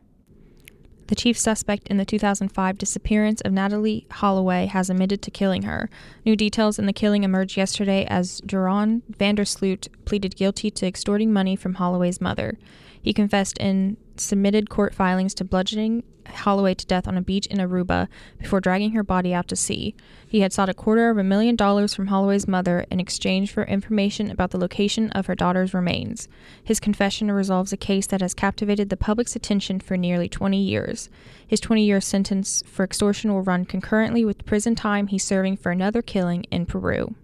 The 1.10 1.16
chief 1.16 1.40
suspect 1.40 1.88
in 1.88 1.98
the 1.98 2.06
2005 2.06 2.78
disappearance 2.78 3.42
of 3.42 3.52
Natalee 3.52 4.06
Holloway 4.12 4.68
has 4.68 4.92
admitted 4.92 5.24
to 5.24 5.32
killing 5.32 5.64
her. 5.64 5.90
New 6.24 6.36
details 6.36 6.78
in 6.78 6.86
the 6.86 6.94
killing 6.94 7.24
emerged 7.24 7.58
yesterday 7.58 8.06
as 8.06 8.42
Jeroen 8.42 9.02
Vandersloot 9.18 9.88
pleaded 10.06 10.36
guilty 10.36 10.70
to 10.70 10.86
extorting 10.86 11.34
money 11.34 11.56
from 11.56 11.74
Holloway's 11.74 12.22
mother. 12.22 12.60
He 13.02 13.12
confessed 13.12 13.58
in 13.58 13.98
submitted 14.20 14.70
court 14.70 14.94
filings 14.94 15.34
to 15.36 15.44
bludgeoning 15.44 16.04
Holloway 16.30 16.74
to 16.76 16.86
death 16.86 17.08
on 17.08 17.18
a 17.18 17.22
beach 17.22 17.48
in 17.48 17.58
Aruba 17.58 18.08
before 18.38 18.62
dragging 18.62 18.92
her 18.92 19.04
body 19.04 19.34
out 19.34 19.48
to 19.50 19.56
sea. 19.56 19.96
He 20.28 20.42
had 20.42 20.54
sought 20.54 20.70
a 20.70 20.74
quarter 20.74 21.10
of 21.10 21.18
a 21.18 21.24
million 21.24 21.56
dollars 21.56 21.94
from 21.94 22.08
Holloway's 22.08 22.48
mother 22.48 22.86
in 22.92 23.00
exchange 23.00 23.52
for 23.52 23.64
information 23.64 24.30
about 24.30 24.52
the 24.52 24.58
location 24.60 25.10
of 25.12 25.26
her 25.26 25.36
daughter's 25.36 25.74
remains. 25.74 26.28
His 26.64 26.80
confession 26.80 27.32
resolves 27.32 27.74
a 27.74 27.78
case 27.78 28.08
that 28.08 28.22
has 28.22 28.34
captivated 28.34 28.90
the 28.90 28.98
public's 28.98 29.36
attention 29.36 29.80
for 29.80 29.98
nearly 29.98 30.30
20 30.30 30.62
years. 30.62 31.10
His 31.46 31.60
20 31.60 31.84
year 31.84 32.02
sentence 32.02 32.64
for 32.66 32.84
extortion 32.84 33.34
will 33.34 33.42
run 33.42 33.66
concurrently 33.66 34.24
with 34.24 34.46
prison 34.46 34.76
time 34.76 35.08
he's 35.08 35.24
serving 35.24 35.58
for 35.58 35.72
another 35.72 36.02
killing 36.02 36.44
in 36.52 36.66
Peru. 36.66 37.16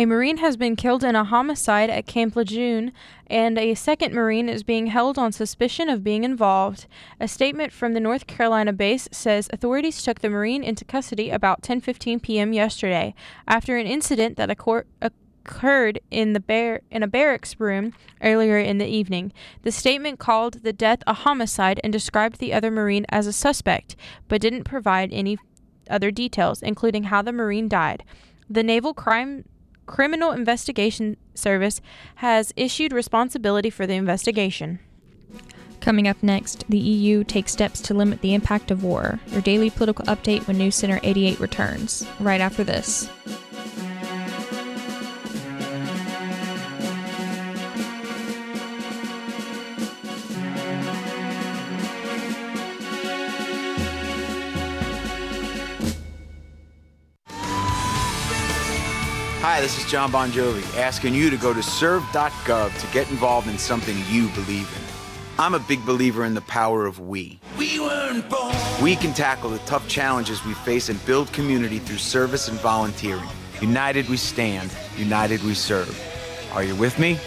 A 0.00 0.06
Marine 0.06 0.36
has 0.36 0.56
been 0.56 0.76
killed 0.76 1.02
in 1.02 1.16
a 1.16 1.24
homicide 1.24 1.90
at 1.90 2.06
Camp 2.06 2.36
Lejeune, 2.36 2.92
and 3.26 3.58
a 3.58 3.74
second 3.74 4.14
Marine 4.14 4.48
is 4.48 4.62
being 4.62 4.86
held 4.86 5.18
on 5.18 5.32
suspicion 5.32 5.88
of 5.88 6.04
being 6.04 6.22
involved. 6.22 6.86
A 7.18 7.26
statement 7.26 7.72
from 7.72 7.94
the 7.94 8.00
North 8.00 8.28
Carolina 8.28 8.72
base 8.72 9.08
says 9.10 9.48
authorities 9.52 10.00
took 10.00 10.20
the 10.20 10.30
Marine 10.30 10.62
into 10.62 10.84
custody 10.84 11.30
about 11.30 11.62
10:15 11.62 12.22
p.m. 12.22 12.52
yesterday 12.52 13.12
after 13.48 13.76
an 13.76 13.88
incident 13.88 14.36
that 14.36 14.52
occurred 14.52 15.98
in 16.12 16.32
the 16.32 16.38
bar- 16.38 16.82
in 16.92 17.02
a 17.02 17.08
barracks 17.08 17.58
room 17.58 17.92
earlier 18.22 18.56
in 18.56 18.78
the 18.78 18.86
evening. 18.86 19.32
The 19.62 19.72
statement 19.72 20.20
called 20.20 20.62
the 20.62 20.72
death 20.72 21.02
a 21.08 21.12
homicide 21.12 21.80
and 21.82 21.92
described 21.92 22.38
the 22.38 22.52
other 22.52 22.70
Marine 22.70 23.04
as 23.08 23.26
a 23.26 23.32
suspect, 23.32 23.96
but 24.28 24.40
didn't 24.40 24.62
provide 24.62 25.12
any 25.12 25.38
other 25.90 26.12
details, 26.12 26.62
including 26.62 27.04
how 27.10 27.20
the 27.20 27.32
Marine 27.32 27.68
died. 27.68 28.04
The 28.48 28.62
Naval 28.62 28.94
Crime 28.94 29.44
Criminal 29.88 30.32
Investigation 30.32 31.16
Service 31.34 31.80
has 32.16 32.52
issued 32.56 32.92
responsibility 32.92 33.70
for 33.70 33.86
the 33.86 33.94
investigation. 33.94 34.78
Coming 35.80 36.06
up 36.06 36.22
next, 36.22 36.64
the 36.68 36.78
EU 36.78 37.24
takes 37.24 37.52
steps 37.52 37.80
to 37.82 37.94
limit 37.94 38.20
the 38.20 38.34
impact 38.34 38.70
of 38.70 38.84
war. 38.84 39.18
Your 39.28 39.40
daily 39.40 39.70
political 39.70 40.04
update 40.04 40.46
when 40.46 40.58
News 40.58 40.76
Center 40.76 41.00
88 41.02 41.40
returns, 41.40 42.06
right 42.20 42.40
after 42.40 42.62
this. 42.62 43.08
Is 59.88 59.92
Jon 59.92 60.10
Bon 60.10 60.30
Jovi 60.30 60.76
asking 60.76 61.14
you 61.14 61.30
to 61.30 61.36
go 61.38 61.54
to 61.54 61.62
serve.gov 61.62 62.78
to 62.78 62.86
get 62.92 63.10
involved 63.10 63.48
in 63.48 63.56
something 63.56 63.96
you 64.10 64.28
believe 64.28 64.70
in. 64.76 65.42
I'm 65.42 65.54
a 65.54 65.58
big 65.58 65.84
believer 65.86 66.26
in 66.26 66.34
the 66.34 66.42
power 66.42 66.84
of 66.84 67.00
we. 67.00 67.40
We 67.56 67.80
weren't 67.80 68.28
born. 68.28 68.54
We 68.82 68.96
can 68.96 69.14
tackle 69.14 69.50
the 69.50 69.58
tough 69.60 69.88
challenges 69.88 70.44
we 70.44 70.52
face 70.54 70.90
and 70.90 71.02
build 71.06 71.32
community 71.32 71.78
through 71.78 71.98
service 71.98 72.48
and 72.48 72.58
volunteering. 72.58 73.28
United 73.62 74.08
we 74.08 74.18
stand, 74.18 74.70
united 74.96 75.42
we 75.42 75.54
serve. 75.54 75.96
Are 76.52 76.62
you 76.62 76.74
with 76.74 76.98
me? 76.98 77.18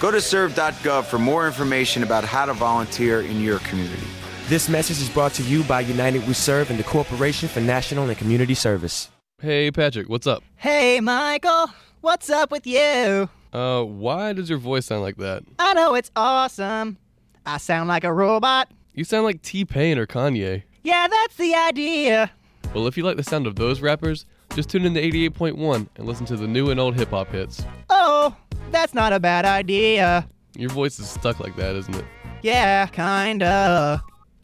Go 0.00 0.10
to 0.10 0.20
serve.gov 0.20 1.04
for 1.04 1.18
more 1.18 1.46
information 1.46 2.02
about 2.02 2.24
how 2.24 2.46
to 2.46 2.52
volunteer 2.52 3.20
in 3.20 3.40
your 3.40 3.60
community. 3.60 4.08
This 4.48 4.68
message 4.68 5.00
is 5.00 5.08
brought 5.08 5.34
to 5.34 5.42
you 5.44 5.62
by 5.64 5.82
United 5.82 6.26
We 6.26 6.34
Serve 6.34 6.70
and 6.70 6.78
the 6.78 6.84
Corporation 6.84 7.48
for 7.48 7.60
National 7.60 8.08
and 8.08 8.18
Community 8.18 8.54
Service. 8.54 9.08
Hey, 9.40 9.70
Patrick, 9.70 10.08
what's 10.08 10.26
up? 10.26 10.42
Hey, 10.54 11.00
Michael, 11.00 11.66
what's 12.02 12.28
up 12.28 12.50
with 12.50 12.66
you? 12.66 13.28
Uh, 13.52 13.82
why 13.82 14.32
does 14.32 14.48
your 14.50 14.58
voice 14.58 14.86
sound 14.86 15.02
like 15.02 15.16
that? 15.16 15.42
I 15.58 15.72
know 15.74 15.94
it's 15.94 16.10
awesome. 16.14 16.98
I 17.46 17.56
sound 17.58 17.88
like 17.88 18.04
a 18.04 18.12
robot. 18.12 18.70
You 18.94 19.04
sound 19.04 19.24
like 19.24 19.42
T 19.42 19.64
Pain 19.64 19.98
or 19.98 20.06
Kanye. 20.06 20.64
Yeah, 20.82 21.06
that's 21.08 21.36
the 21.36 21.54
idea. 21.54 22.30
Well, 22.74 22.86
if 22.86 22.96
you 22.96 23.04
like 23.04 23.16
the 23.16 23.22
sound 23.22 23.46
of 23.46 23.56
those 23.56 23.80
rappers, 23.80 24.26
just 24.54 24.68
tune 24.68 24.84
in 24.84 24.94
to 24.94 25.00
88.1 25.02 25.88
and 25.96 26.06
listen 26.06 26.26
to 26.26 26.36
the 26.36 26.46
new 26.46 26.70
and 26.70 26.78
old 26.78 26.94
hip 26.94 27.10
hop 27.10 27.28
hits. 27.28 27.64
Oh, 27.88 28.36
that's 28.70 28.94
not 28.94 29.12
a 29.12 29.20
bad 29.20 29.44
idea. 29.44 30.28
Your 30.56 30.70
voice 30.70 30.98
is 30.98 31.08
stuck 31.08 31.40
like 31.40 31.56
that, 31.56 31.74
isn't 31.76 31.94
it? 31.94 32.04
Yeah, 32.42 32.86
kinda. 32.86 34.02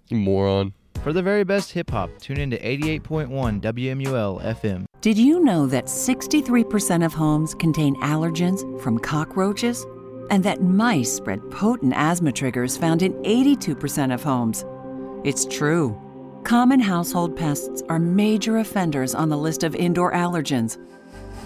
You 0.08 0.16
moron. 0.16 0.72
For 1.02 1.12
the 1.12 1.22
very 1.22 1.44
best 1.44 1.72
hip 1.72 1.90
hop, 1.90 2.10
tune 2.18 2.38
in 2.38 2.50
to 2.50 2.58
88.1 2.58 3.28
WMUL 3.60 4.42
FM. 4.42 4.84
Did 5.00 5.16
you 5.16 5.40
know 5.40 5.64
that 5.66 5.86
63% 5.86 7.04
of 7.04 7.14
homes 7.14 7.54
contain 7.54 7.94
allergens 8.02 8.80
from 8.82 8.98
cockroaches? 8.98 9.86
And 10.30 10.42
that 10.44 10.60
mice 10.60 11.12
spread 11.12 11.40
potent 11.50 11.94
asthma 11.94 12.32
triggers 12.32 12.76
found 12.76 13.02
in 13.02 13.12
82% 13.22 14.12
of 14.12 14.22
homes? 14.22 14.64
It's 15.24 15.46
true. 15.46 15.96
Common 16.42 16.80
household 16.80 17.36
pests 17.36 17.82
are 17.88 17.98
major 18.00 18.58
offenders 18.58 19.14
on 19.14 19.28
the 19.28 19.38
list 19.38 19.62
of 19.62 19.76
indoor 19.76 20.12
allergens. 20.12 20.78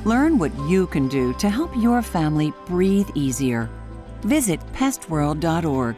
Learn 0.04 0.38
what 0.38 0.56
you 0.68 0.87
can 0.87 1.09
do 1.09 1.35
to 1.35 1.50
help 1.50 1.71
your 1.76 2.00
family 2.02 2.52
breathe 2.66 3.11
easier. 3.14 3.68
Visit 4.23 4.61
pestworld.org. 4.73 5.97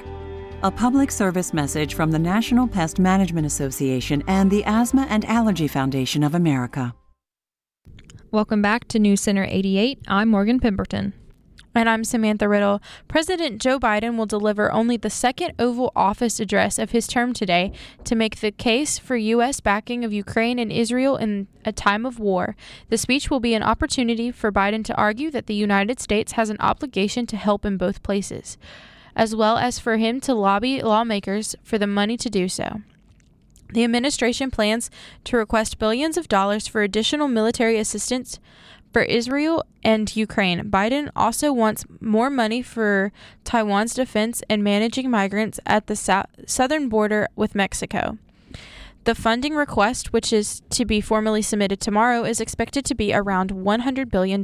A 0.65 0.71
public 0.71 1.11
service 1.11 1.53
message 1.53 1.93
from 1.93 2.11
the 2.11 2.19
National 2.19 2.67
Pest 2.67 2.99
Management 2.99 3.47
Association 3.47 4.25
and 4.27 4.51
the 4.51 4.65
Asthma 4.65 5.07
and 5.11 5.23
Allergy 5.27 5.69
Foundation 5.69 6.23
of 6.23 6.35
America. 6.35 6.95
Welcome 8.31 8.63
back 8.63 8.89
to 8.89 8.99
News 8.99 9.21
Center 9.21 9.47
88. 9.47 9.99
I'm 10.09 10.31
Morgan 10.31 10.59
Pemberton. 10.59 11.13
And 11.75 11.87
I'm 11.87 12.03
Samantha 12.03 12.49
Riddle. 12.49 12.81
President 13.09 13.61
Joe 13.61 13.79
Biden 13.79 14.17
will 14.17 14.25
deliver 14.25 14.73
only 14.73 14.97
the 14.97 15.11
second 15.11 15.53
Oval 15.59 15.93
Office 15.95 16.41
address 16.41 16.79
of 16.79 16.93
his 16.93 17.07
term 17.07 17.35
today 17.35 17.71
to 18.05 18.15
make 18.15 18.41
the 18.41 18.51
case 18.51 18.97
for 18.99 19.17
U.S. 19.17 19.61
backing 19.61 20.03
of 20.03 20.15
Ukraine 20.15 20.59
and 20.59 20.73
Israel 20.73 21.19
in 21.19 21.47
a 21.67 21.73
time 21.73 22.07
of 22.07 22.19
war. 22.19 22.57
The 22.89 22.97
speech 22.97 23.31
will 23.31 23.41
be 23.41 23.53
an 23.53 23.63
opportunity 23.63 24.31
for 24.31 24.51
Biden 24.51 24.83
to 24.87 24.97
argue 24.97 25.31
that 25.31 25.47
the 25.47 25.55
United 25.55 26.01
States 26.01 26.33
has 26.33 26.49
an 26.49 26.57
obligation 26.59 27.27
to 27.27 27.37
help 27.37 27.67
in 27.67 27.77
both 27.77 28.03
places, 28.03 28.57
as 29.17 29.35
well 29.35 29.59
as 29.59 29.79
for 29.79 29.97
him 29.97 30.21
to 30.21 30.35
lobby 30.35 30.83
lawmakers 30.83 31.55
for 31.63 31.79
the 31.79 31.87
money 31.87 32.17
to 32.17 32.31
do 32.31 32.49
so. 32.49 32.81
The 33.73 33.85
administration 33.85 34.51
plans 34.51 34.91
to 35.25 35.37
request 35.37 35.79
billions 35.79 36.17
of 36.17 36.29
dollars 36.29 36.67
for 36.67 36.83
additional 36.83 37.29
military 37.29 37.79
assistance 37.79 38.39
for 38.93 39.03
Israel 39.03 39.65
and 39.83 40.15
Ukraine. 40.15 40.71
Biden 40.71 41.11
also 41.17 41.53
wants 41.53 41.85
more 42.01 42.31
money 42.31 42.63
for 42.63 43.13
Taiwan's 43.43 43.95
defense 43.95 44.43
and 44.49 44.63
managing 44.63 45.11
migrants 45.11 45.59
at 45.67 45.89
the 45.89 45.97
so- 45.97 46.27
southern 46.47 46.89
border 46.89 47.27
with 47.35 47.57
Mexico. 47.57 48.19
The 49.03 49.15
funding 49.15 49.55
request, 49.55 50.13
which 50.13 50.33
is 50.33 50.63
to 50.71 50.85
be 50.85 51.01
formally 51.01 51.43
submitted 51.43 51.81
tomorrow, 51.81 52.25
is 52.25 52.41
expected 52.41 52.85
to 52.87 52.95
be 52.95 53.13
around 53.13 53.51
$100 53.51 54.11
billion. 54.11 54.43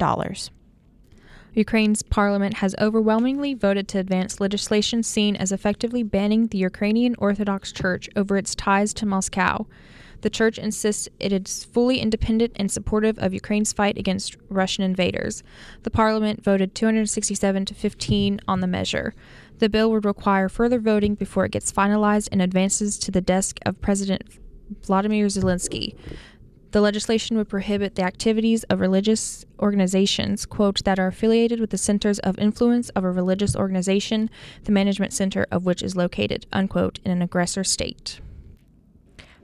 Ukraine's 1.54 2.02
parliament 2.02 2.54
has 2.54 2.75
overwhelmingly 2.80 3.54
voted 3.54 3.88
to 3.88 3.99
advance 3.99 4.40
legislation 4.40 5.02
seen 5.02 5.37
as 5.37 5.52
effectively 5.52 6.02
banning 6.02 6.47
the 6.47 6.59
Ukrainian 6.59 7.14
Orthodox 7.19 7.73
Church 7.73 8.08
over 8.15 8.36
its 8.36 8.54
ties 8.54 8.95
to 8.95 9.06
Moscow. 9.06 9.67
The 10.21 10.30
church 10.30 10.58
insists 10.58 11.08
it 11.19 11.32
is 11.32 11.65
fully 11.65 11.99
independent 11.99 12.52
and 12.56 12.71
supportive 12.71 13.19
of 13.19 13.32
Ukraine's 13.32 13.73
fight 13.73 13.97
against 13.97 14.36
Russian 14.49 14.84
invaders. 14.84 15.43
The 15.82 15.91
parliament 15.91 16.45
voted 16.45 16.75
267 16.75 17.65
to 17.65 17.75
15 17.75 18.41
on 18.47 18.60
the 18.60 18.67
measure. 18.67 19.15
The 19.58 19.69
bill 19.69 19.91
would 19.91 20.04
require 20.04 20.49
further 20.49 20.78
voting 20.78 21.15
before 21.15 21.47
it 21.47 21.52
gets 21.52 21.73
finalized 21.73 22.28
and 22.32 22.43
advances 22.43 22.99
to 22.99 23.10
the 23.10 23.21
desk 23.21 23.58
of 23.65 23.80
President 23.80 24.25
Vladimir 24.84 25.26
Zelensky. 25.26 25.97
The 26.73 26.80
legislation 26.80 27.37
would 27.37 27.49
prohibit 27.49 27.97
the 27.97 28.02
activities 28.02 28.63
of 28.65 28.80
religious 28.80 29.45
organizations, 29.59 30.47
quote, 30.47 30.85
that 30.85 31.00
are 31.00 31.09
affiliated 31.09 31.59
with 31.59 31.71
the 31.71 31.78
centers 31.78 32.21
of 32.21 32.39
influence 32.39 32.91
of 32.91 33.02
a 33.02 33.11
religious 33.11 33.56
organization, 33.56 34.30
the 34.65 34.73
management 34.73 35.13
center 35.13 35.47
of 35.50 35.65
which 35.65 35.83
is 35.83 35.97
located, 35.97 36.47
unquote, 36.52 37.00
in 37.04 37.11
an 37.11 37.23
aggressor 37.23 37.65
state. 37.65 38.21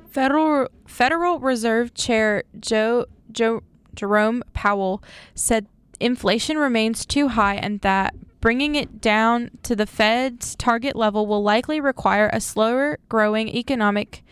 Federal 0.09 0.69
Federal 0.87 1.41
Reserve 1.41 1.93
Chair 1.95 2.45
Joe, 2.59 3.07
Joe 3.33 3.63
Jerome 3.95 4.43
Powell 4.55 5.03
said 5.35 5.67
inflation 5.99 6.57
remains 6.59 7.05
too 7.05 7.29
high 7.29 7.57
and 7.57 7.81
that 7.81 8.15
bringing 8.41 8.77
it 8.77 9.01
down 9.01 9.51
to 9.65 9.75
the 9.75 9.87
Fed's 9.87 10.55
target 10.55 10.95
level 10.95 11.27
will 11.27 11.43
likely 11.43 11.81
require 11.81 12.31
a 12.33 12.41
slower 12.41 12.99
growing 13.09 13.49
economic 13.49 14.23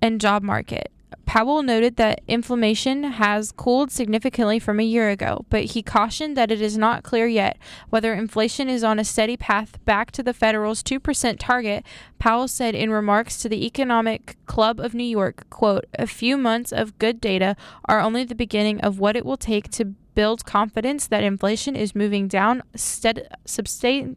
and 0.00 0.20
job 0.20 0.42
market. 0.42 0.91
Powell 1.26 1.62
noted 1.62 1.96
that 1.96 2.20
inflation 2.26 3.04
has 3.04 3.52
cooled 3.52 3.90
significantly 3.90 4.58
from 4.58 4.78
a 4.78 4.84
year 4.84 5.08
ago, 5.10 5.44
but 5.48 5.64
he 5.64 5.82
cautioned 5.82 6.36
that 6.36 6.50
it 6.50 6.60
is 6.60 6.76
not 6.76 7.02
clear 7.02 7.26
yet 7.26 7.58
whether 7.88 8.14
inflation 8.14 8.68
is 8.68 8.84
on 8.84 8.98
a 8.98 9.04
steady 9.04 9.36
path 9.36 9.82
back 9.84 10.10
to 10.12 10.22
the 10.22 10.34
Federal's 10.34 10.82
2% 10.82 11.36
target. 11.38 11.84
Powell 12.18 12.48
said 12.48 12.74
in 12.74 12.90
remarks 12.90 13.38
to 13.38 13.48
the 13.48 13.64
Economic 13.64 14.36
Club 14.46 14.78
of 14.78 14.94
New 14.94 15.04
York, 15.04 15.46
quote, 15.50 15.86
"A 15.98 16.06
few 16.06 16.36
months 16.36 16.72
of 16.72 16.98
good 16.98 17.20
data 17.20 17.56
are 17.86 18.00
only 18.00 18.24
the 18.24 18.34
beginning 18.34 18.80
of 18.80 18.98
what 18.98 19.16
it 19.16 19.24
will 19.24 19.36
take 19.36 19.70
to 19.72 19.94
build 20.14 20.44
confidence 20.44 21.06
that 21.06 21.24
inflation 21.24 21.74
is 21.74 21.94
moving 21.94 22.28
down 22.28 22.62
stead- 22.76 23.28
sustain- 23.46 24.16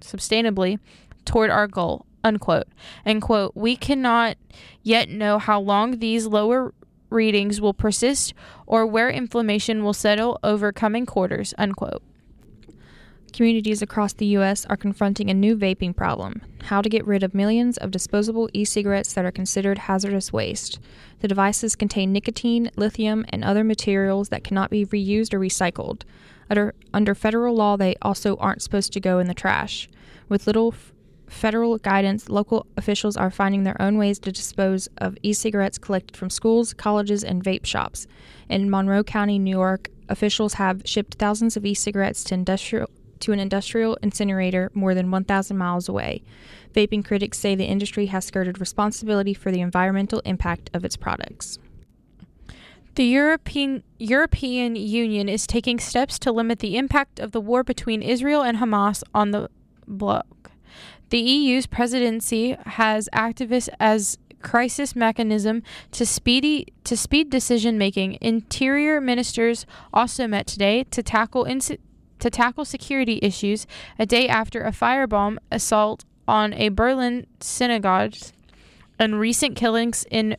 sustainably 0.00 0.78
toward 1.24 1.50
our 1.50 1.66
goal 1.66 2.06
unquote 2.22 2.66
and 3.04 3.22
quote 3.22 3.52
we 3.54 3.76
cannot 3.76 4.36
yet 4.82 5.08
know 5.08 5.38
how 5.38 5.60
long 5.60 5.98
these 5.98 6.26
lower 6.26 6.74
readings 7.08 7.60
will 7.60 7.74
persist 7.74 8.34
or 8.66 8.86
where 8.86 9.10
inflammation 9.10 9.82
will 9.82 9.92
settle 9.92 10.38
over 10.42 10.72
coming 10.72 11.06
quarters 11.06 11.54
unquote 11.58 12.02
Communities 13.32 13.80
across 13.80 14.12
the 14.12 14.26
U.S. 14.26 14.66
are 14.66 14.76
confronting 14.76 15.30
a 15.30 15.34
new 15.34 15.56
vaping 15.56 15.94
problem 15.94 16.42
how 16.64 16.82
to 16.82 16.88
get 16.88 17.06
rid 17.06 17.22
of 17.22 17.34
millions 17.34 17.76
of 17.78 17.90
disposable 17.90 18.48
e 18.52 18.64
cigarettes 18.64 19.12
that 19.12 19.24
are 19.24 19.32
considered 19.32 19.78
hazardous 19.78 20.32
waste. 20.32 20.78
The 21.20 21.28
devices 21.28 21.76
contain 21.76 22.12
nicotine, 22.12 22.70
lithium, 22.76 23.24
and 23.28 23.44
other 23.44 23.64
materials 23.64 24.28
that 24.28 24.44
cannot 24.44 24.70
be 24.70 24.84
reused 24.84 25.32
or 25.32 25.40
recycled. 25.40 26.02
Under, 26.48 26.74
under 26.92 27.14
federal 27.14 27.54
law, 27.54 27.76
they 27.76 27.94
also 28.02 28.36
aren't 28.36 28.62
supposed 28.62 28.92
to 28.92 29.00
go 29.00 29.18
in 29.18 29.28
the 29.28 29.34
trash. 29.34 29.88
With 30.28 30.46
little 30.46 30.74
federal 31.30 31.78
guidance, 31.78 32.28
local 32.28 32.66
officials 32.76 33.16
are 33.16 33.30
finding 33.30 33.64
their 33.64 33.80
own 33.80 33.96
ways 33.96 34.18
to 34.18 34.32
dispose 34.32 34.88
of 34.98 35.16
e 35.22 35.32
cigarettes 35.32 35.78
collected 35.78 36.16
from 36.16 36.28
schools, 36.28 36.74
colleges, 36.74 37.24
and 37.24 37.42
vape 37.42 37.64
shops. 37.64 38.06
In 38.48 38.68
Monroe 38.68 39.04
County, 39.04 39.38
New 39.38 39.56
York, 39.56 39.88
officials 40.08 40.54
have 40.54 40.82
shipped 40.84 41.14
thousands 41.14 41.56
of 41.56 41.64
e 41.64 41.72
cigarettes 41.72 42.24
to 42.24 42.34
industrial 42.34 42.90
to 43.20 43.32
an 43.32 43.38
industrial 43.38 43.98
incinerator 44.02 44.70
more 44.72 44.94
than 44.94 45.10
1,000 45.10 45.56
miles 45.56 45.90
away. 45.90 46.22
Vaping 46.74 47.04
critics 47.04 47.38
say 47.38 47.54
the 47.54 47.64
industry 47.64 48.06
has 48.06 48.24
skirted 48.24 48.58
responsibility 48.58 49.34
for 49.34 49.52
the 49.52 49.60
environmental 49.60 50.20
impact 50.20 50.70
of 50.72 50.86
its 50.86 50.96
products. 50.96 51.58
The 52.94 53.04
European 53.04 53.82
European 53.98 54.74
Union 54.74 55.28
is 55.28 55.46
taking 55.46 55.78
steps 55.78 56.18
to 56.20 56.32
limit 56.32 56.58
the 56.58 56.76
impact 56.76 57.20
of 57.20 57.32
the 57.32 57.40
war 57.40 57.62
between 57.62 58.02
Israel 58.02 58.42
and 58.42 58.58
Hamas 58.58 59.02
on 59.14 59.30
the 59.30 59.48
bloc. 59.86 60.49
The 61.10 61.18
EU's 61.18 61.66
presidency 61.66 62.56
has 62.64 63.08
activists 63.12 63.68
as 63.78 64.16
crisis 64.42 64.96
mechanism 64.96 65.62
to 65.92 66.06
speedy 66.06 66.68
to 66.84 66.96
speed 66.96 67.30
decision 67.30 67.76
making. 67.76 68.16
Interior 68.20 69.00
ministers 69.00 69.66
also 69.92 70.26
met 70.26 70.46
today 70.46 70.84
to 70.84 71.02
tackle 71.02 71.44
inc- 71.44 71.78
to 72.20 72.30
tackle 72.30 72.64
security 72.64 73.18
issues 73.22 73.66
a 73.98 74.06
day 74.06 74.28
after 74.28 74.62
a 74.62 74.70
firebomb 74.70 75.38
assault 75.50 76.04
on 76.28 76.52
a 76.54 76.68
Berlin 76.68 77.26
synagogue 77.40 78.14
and 78.98 79.18
recent 79.18 79.56
killings 79.56 80.06
in 80.10 80.36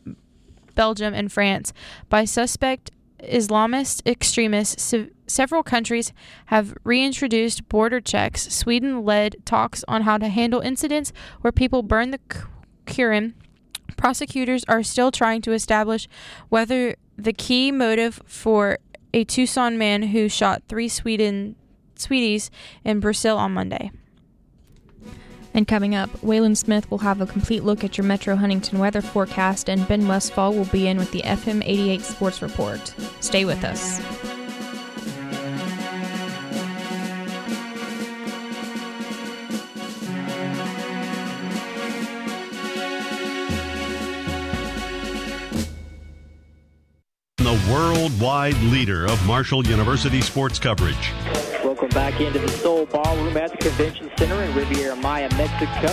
Belgium 0.75 1.13
and 1.13 1.31
France 1.31 1.73
by 2.09 2.23
suspect 2.23 2.91
Islamist 3.21 4.01
extremists. 4.05 4.93
Several 5.31 5.63
countries 5.63 6.13
have 6.47 6.75
reintroduced 6.83 7.67
border 7.69 7.99
checks. 7.99 8.53
Sweden 8.53 9.03
led 9.03 9.35
talks 9.45 9.83
on 9.87 10.03
how 10.03 10.17
to 10.17 10.27
handle 10.27 10.61
incidents 10.61 11.11
where 11.41 11.51
people 11.51 11.83
burn 11.83 12.11
the 12.11 12.19
Quran. 12.85 13.33
Prosecutors 13.97 14.63
are 14.67 14.83
still 14.83 15.11
trying 15.11 15.41
to 15.43 15.53
establish 15.53 16.07
whether 16.49 16.95
the 17.17 17.33
key 17.33 17.71
motive 17.71 18.21
for 18.25 18.79
a 19.13 19.23
Tucson 19.23 19.77
man 19.77 20.03
who 20.03 20.29
shot 20.29 20.63
three 20.67 20.87
Sweden 20.87 21.55
sweeties 21.95 22.49
in 22.83 22.99
Brazil 22.99 23.37
on 23.37 23.53
Monday. 23.53 23.91
And 25.53 25.67
coming 25.67 25.93
up, 25.95 26.09
Waylon 26.21 26.55
Smith 26.55 26.89
will 26.89 26.99
have 26.99 27.19
a 27.19 27.25
complete 27.25 27.63
look 27.63 27.83
at 27.83 27.97
your 27.97 28.05
Metro 28.05 28.35
Huntington 28.35 28.79
weather 28.79 29.01
forecast, 29.01 29.69
and 29.69 29.85
Ben 29.87 30.07
Westfall 30.07 30.53
will 30.53 30.65
be 30.65 30.87
in 30.87 30.97
with 30.97 31.11
the 31.11 31.21
FM 31.23 31.61
88 31.65 32.01
Sports 32.01 32.41
Report. 32.41 32.95
Stay 33.19 33.43
with 33.43 33.63
us. 33.65 33.99
Worldwide 47.71 48.57
leader 48.63 49.05
of 49.05 49.25
Marshall 49.25 49.65
University 49.65 50.19
sports 50.19 50.59
coverage. 50.59 51.13
Welcome 51.63 51.87
back 51.89 52.19
into 52.19 52.37
the 52.37 52.49
Soul 52.49 52.85
Ballroom 52.85 53.37
at 53.37 53.51
the 53.51 53.57
Convention 53.57 54.11
Center 54.17 54.43
in 54.43 54.53
Riviera 54.53 54.93
Maya, 54.97 55.29
Mexico. 55.37 55.87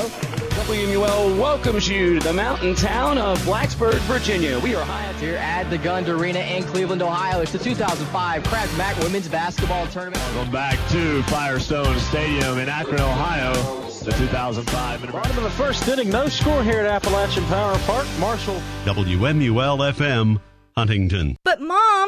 WMUL 0.64 1.38
welcomes 1.38 1.88
you 1.88 2.18
to 2.18 2.26
the 2.26 2.32
mountain 2.32 2.74
town 2.74 3.16
of 3.16 3.38
Blacksburg, 3.42 3.94
Virginia. 4.00 4.58
We 4.58 4.74
are 4.74 4.84
high 4.84 5.08
up 5.08 5.14
here 5.16 5.36
at 5.36 5.70
the 5.70 5.78
Gund 5.78 6.08
Arena 6.08 6.40
in 6.40 6.64
Cleveland, 6.64 7.00
Ohio. 7.00 7.40
It's 7.42 7.52
the 7.52 7.58
2005 7.58 8.42
Kraft 8.42 8.76
Mac 8.76 8.98
Women's 8.98 9.28
Basketball 9.28 9.86
Tournament. 9.86 10.20
Welcome 10.34 10.52
back 10.52 10.78
to 10.90 11.22
Firestone 11.24 11.96
Stadium 12.00 12.58
in 12.58 12.68
Akron, 12.68 13.00
Ohio. 13.00 13.54
The 14.02 14.12
2005. 14.12 15.12
Bottom 15.12 15.36
of 15.38 15.44
the 15.44 15.50
first 15.50 15.86
inning, 15.86 16.10
no 16.10 16.28
score 16.28 16.64
here 16.64 16.80
at 16.80 16.86
Appalachian 16.86 17.44
Power 17.44 17.78
Park. 17.80 18.06
Marshall. 18.18 18.60
WMUL 18.84 19.92
FM, 19.92 20.40
Huntington. 20.76 21.37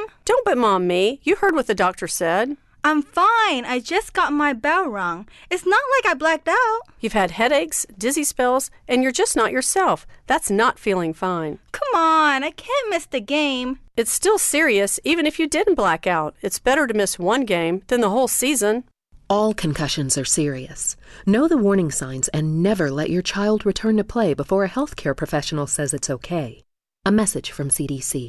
But 0.01 0.07
mom, 0.07 0.17
don't 0.25 0.45
but 0.45 0.59
mom 0.59 0.87
me. 0.87 1.21
You 1.23 1.37
heard 1.37 1.55
what 1.55 1.67
the 1.67 1.75
doctor 1.75 2.09
said. 2.09 2.57
I'm 2.83 3.03
fine. 3.03 3.67
I 3.67 3.81
just 3.85 4.15
got 4.15 4.33
my 4.33 4.55
bell 4.55 4.89
rung. 4.89 5.29
It's 5.51 5.67
not 5.67 5.83
like 5.97 6.11
I 6.11 6.15
blacked 6.15 6.49
out. 6.49 6.81
You've 7.01 7.13
had 7.13 7.33
headaches, 7.33 7.87
dizzy 7.99 8.25
spells, 8.25 8.71
and 8.89 9.03
you're 9.03 9.13
just 9.13 9.37
not 9.37 9.53
yourself. 9.53 10.07
That's 10.27 10.51
not 10.51 10.79
feeling 10.79 11.13
fine. 11.13 11.59
Come 11.73 11.95
on, 11.95 12.43
I 12.43 12.51
can't 12.51 12.89
miss 12.89 13.05
the 13.05 13.21
game. 13.21 13.81
It's 13.97 14.13
still 14.13 14.39
serious, 14.39 14.99
even 15.05 15.27
if 15.27 15.39
you 15.39 15.47
didn't 15.47 15.75
black 15.75 16.07
out. 16.07 16.35
It's 16.41 16.59
better 16.59 16.87
to 16.87 16.95
miss 16.95 17.19
one 17.19 17.45
game 17.45 17.83
than 17.89 18.01
the 18.01 18.09
whole 18.11 18.29
season. 18.29 18.85
All 19.29 19.53
concussions 19.53 20.17
are 20.17 20.25
serious. 20.25 20.97
Know 21.27 21.49
the 21.49 21.59
warning 21.59 21.91
signs 21.91 22.29
and 22.29 22.63
never 22.63 22.91
let 22.91 23.11
your 23.11 23.23
child 23.23 23.67
return 23.67 23.99
to 23.99 24.05
play 24.05 24.33
before 24.33 24.65
a 24.65 24.71
healthcare 24.71 25.17
professional 25.17 25.67
says 25.67 25.93
it's 25.93 26.11
okay. 26.11 26.65
A 27.05 27.13
message 27.13 27.51
from 27.51 27.69
CDC. 27.69 28.29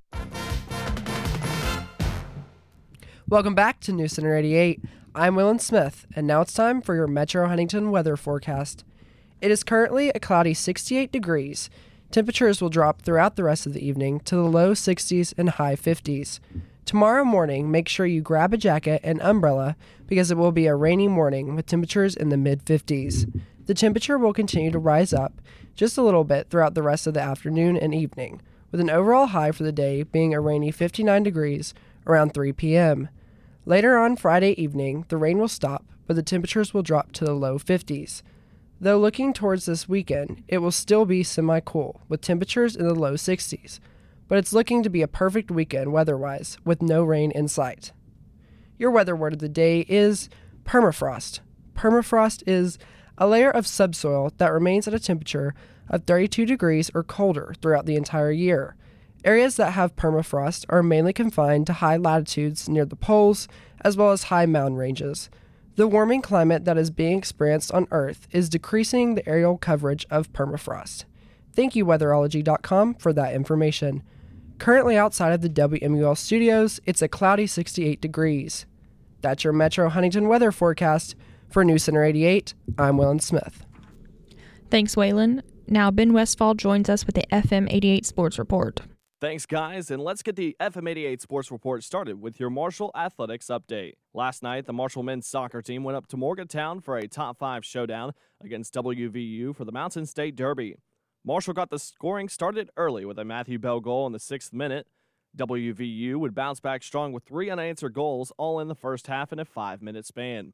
Welcome 3.32 3.56
back 3.56 3.80
to 3.82 3.94
News 3.94 4.12
Center 4.12 4.36
88. 4.36 4.82
I'm 5.16 5.36
Waylon 5.36 5.62
Smith, 5.62 6.06
and 6.14 6.28
now 6.28 6.42
it's 6.42 6.52
time 6.52 6.82
for 6.82 6.96
your 6.96 7.08
Metro 7.08 7.48
Huntington 7.48 7.90
weather 7.90 8.18
forecast. 8.18 8.84
It 9.40 9.52
is 9.52 9.64
currently 9.64 10.10
a 10.10 10.20
cloudy 10.20 10.54
68 10.54 11.14
degrees. 11.14 11.70
Temperatures 12.12 12.62
will 12.62 12.68
drop 12.68 13.04
throughout 13.04 13.38
the 13.38 13.46
rest 13.46 13.66
of 13.66 13.72
the 13.72 13.88
evening 13.88 14.20
to 14.26 14.36
the 14.36 14.42
low 14.42 14.74
60s 14.74 15.34
and 15.38 15.52
high 15.52 15.78
50s. 15.78 16.42
Tomorrow 16.84 17.24
morning, 17.24 17.72
make 17.72 17.88
sure 17.88 18.06
you 18.06 18.20
grab 18.20 18.54
a 18.54 18.58
jacket 18.58 19.00
and 19.02 19.22
umbrella 19.22 19.78
because 20.08 20.30
it 20.30 20.36
will 20.36 20.52
be 20.52 20.68
a 20.68 20.76
rainy 20.76 21.08
morning 21.08 21.56
with 21.56 21.68
temperatures 21.68 22.18
in 22.18 22.28
the 22.28 22.36
mid 22.36 22.66
50s. 22.66 23.32
The 23.66 23.74
temperature 23.74 24.18
will 24.18 24.34
continue 24.34 24.72
to 24.72 24.78
rise 24.78 25.14
up 25.14 25.42
just 25.74 25.98
a 25.98 26.04
little 26.04 26.26
bit 26.26 26.50
throughout 26.50 26.74
the 26.74 26.84
rest 26.84 27.08
of 27.08 27.14
the 27.14 27.22
afternoon 27.22 27.78
and 27.78 27.96
evening, 27.96 28.42
with 28.72 28.82
an 28.82 28.90
overall 28.90 29.28
high 29.28 29.54
for 29.54 29.64
the 29.64 29.72
day 29.72 30.04
being 30.04 30.34
a 30.34 30.42
rainy 30.42 30.70
59 30.70 31.24
degrees 31.24 31.74
around 32.06 32.34
3 32.34 32.52
p.m. 32.52 33.08
Later 33.72 33.98
on 33.98 34.18
Friday 34.18 34.52
evening, 34.62 35.06
the 35.08 35.16
rain 35.16 35.38
will 35.38 35.48
stop, 35.48 35.86
but 36.06 36.18
the 36.18 36.22
temperatures 36.22 36.74
will 36.74 36.82
drop 36.82 37.14
to 37.14 37.24
the 37.24 37.32
low 37.32 37.58
50s. 37.58 38.22
Though 38.82 39.00
looking 39.00 39.32
towards 39.32 39.66
this 39.66 39.88
weekend, 39.88 40.44
it 40.50 40.58
will 40.58 40.72
still 40.72 41.06
be 41.06 41.24
semi 41.24 41.62
cool, 41.62 42.02
with 42.10 42.20
temperatures 42.20 42.76
in 42.76 42.86
the 42.86 42.94
low 42.94 43.14
60s. 43.14 43.80
But 44.28 44.40
it's 44.40 44.52
looking 44.52 44.84
to 44.84 44.90
be 44.90 45.02
a 45.02 45.08
perfect 45.08 45.50
weekend 45.50 45.94
weather 45.94 46.18
wise, 46.18 46.58
with 46.66 46.82
no 46.82 47.02
rain 47.02 47.32
in 47.32 47.48
sight. 47.48 47.94
Your 48.78 48.92
weather 48.92 49.16
word 49.16 49.32
of 49.32 49.40
the 49.40 49.48
day 49.48 49.86
is 49.88 50.28
permafrost. 50.66 51.40
Permafrost 51.74 52.44
is 52.46 52.78
a 53.18 53.26
layer 53.26 53.52
of 53.52 53.66
subsoil 53.66 54.34
that 54.36 54.52
remains 54.52 54.86
at 54.86 54.94
a 54.94 55.00
temperature 55.00 55.56
of 55.88 56.04
32 56.04 56.46
degrees 56.46 56.92
or 56.94 57.04
colder 57.04 57.54
throughout 57.62 57.86
the 57.86 57.96
entire 57.96 58.32
year. 58.32 58.76
Areas 59.24 59.56
that 59.58 59.72
have 59.72 59.96
permafrost 59.96 60.66
are 60.70 60.82
mainly 60.82 61.14
confined 61.14 61.68
to 61.68 61.74
high 61.74 61.98
latitudes 61.98 62.68
near 62.68 62.86
the 62.86 62.96
poles, 62.96 63.48
as 63.82 63.96
well 63.96 64.12
as 64.12 64.24
high 64.24 64.46
mountain 64.46 64.78
ranges. 64.78 65.30
The 65.76 65.88
warming 65.88 66.22
climate 66.22 66.66
that 66.66 66.78
is 66.78 66.90
being 66.90 67.18
experienced 67.18 67.72
on 67.72 67.88
Earth 67.92 68.28
is 68.32 68.50
decreasing 68.50 69.16
the 69.16 69.28
aerial 69.28 69.58
coverage 69.58 70.06
of 70.10 70.34
permafrost. 70.34 71.06
Thank 71.54 71.76
you, 71.76 71.86
weatherology.com, 71.86 72.96
for 72.96 73.14
that 73.14 73.34
information. 73.34 74.04
Currently 74.58 74.98
outside 74.98 75.34
of 75.34 75.42
the 75.42 75.50
WMUL 75.50 76.18
studios, 76.18 76.80
it's 76.86 77.02
a 77.02 77.08
cloudy 77.08 77.48
68 77.48 78.02
degrees. 78.02 78.66
That's 79.22 79.44
your 79.44 79.54
Metro 79.54 79.90
Huntington 79.90 80.28
weather 80.28 80.52
forecast. 80.52 81.16
For 81.50 81.66
News 81.66 81.84
Center 81.84 82.04
88, 82.04 82.54
I'm 82.78 82.96
Waylon 82.96 83.22
Smith. 83.22 83.66
Thanks, 84.70 84.96
Waylon. 84.96 85.42
Now, 85.68 85.92
Ben 85.92 86.14
Westfall 86.14 86.54
joins 86.54 86.90
us 86.90 87.06
with 87.06 87.16
the 87.16 87.26
FM 87.32 87.68
88 87.70 88.06
Sports 88.06 88.40
Report. 88.40 88.82
Thanks, 89.22 89.46
guys, 89.46 89.92
and 89.92 90.02
let's 90.02 90.24
get 90.24 90.36
the 90.36 90.56
FM 90.60 90.90
88 90.90 91.22
Sports 91.22 91.52
Report 91.52 91.84
started 91.84 92.20
with 92.20 92.40
your 92.40 92.50
Marshall 92.50 92.90
Athletics 92.96 93.50
update. 93.52 93.94
Last 94.16 94.42
night, 94.42 94.66
the 94.66 94.74
Marshall 94.74 95.04
men's 95.04 95.28
soccer 95.28 95.62
team 95.62 95.84
went 95.84 95.96
up 95.96 96.08
to 96.08 96.18
Morgantown 96.18 96.82
for 96.82 96.98
a 96.98 97.08
top 97.08 97.38
five 97.38 97.64
showdown 97.64 98.14
against 98.44 98.74
WVU 98.74 99.56
for 99.56 99.64
the 99.64 99.72
Mountain 99.72 100.08
State 100.08 100.36
Derby. 100.36 100.78
Marshall 101.24 101.54
got 101.54 101.70
the 101.70 101.78
scoring 101.78 102.30
started 102.30 102.72
early 102.76 103.06
with 103.06 103.20
a 103.20 103.24
Matthew 103.24 103.60
Bell 103.60 103.80
goal 103.80 104.08
in 104.08 104.12
the 104.12 104.18
sixth 104.18 104.54
minute. 104.54 104.88
WVU 105.38 106.16
would 106.16 106.34
bounce 106.34 106.60
back 106.60 106.82
strong 106.82 107.14
with 107.14 107.24
three 107.24 107.52
unanswered 107.52 107.94
goals, 107.94 108.34
all 108.40 108.60
in 108.60 108.70
the 108.70 108.74
first 108.74 109.06
half 109.06 109.32
in 109.32 109.38
a 109.38 109.46
five 109.46 109.84
minute 109.84 110.08
span. 110.08 110.54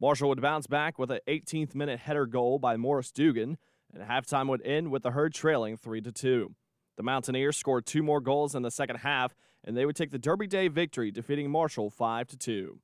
Marshall 0.00 0.28
would 0.28 0.40
bounce 0.40 0.68
back 0.68 1.00
with 1.00 1.10
an 1.10 1.18
18th 1.26 1.74
minute 1.74 1.98
header 1.98 2.26
goal 2.26 2.60
by 2.60 2.76
Morris 2.76 3.10
Duggan, 3.10 3.58
and 3.92 4.08
halftime 4.08 4.48
would 4.48 4.62
end 4.64 4.92
with 4.92 5.02
the 5.02 5.10
herd 5.10 5.34
trailing 5.34 5.76
3 5.76 6.00
2. 6.00 6.54
The 6.96 7.02
Mountaineers 7.02 7.56
scored 7.56 7.86
two 7.86 8.02
more 8.02 8.20
goals 8.20 8.54
in 8.54 8.62
the 8.62 8.70
second 8.70 8.96
half, 8.96 9.34
and 9.64 9.76
they 9.76 9.86
would 9.86 9.96
take 9.96 10.10
the 10.10 10.18
Derby 10.18 10.46
Day 10.46 10.68
victory, 10.68 11.10
defeating 11.10 11.50
Marshall 11.50 11.90
5 11.90 12.38
2. 12.38 12.78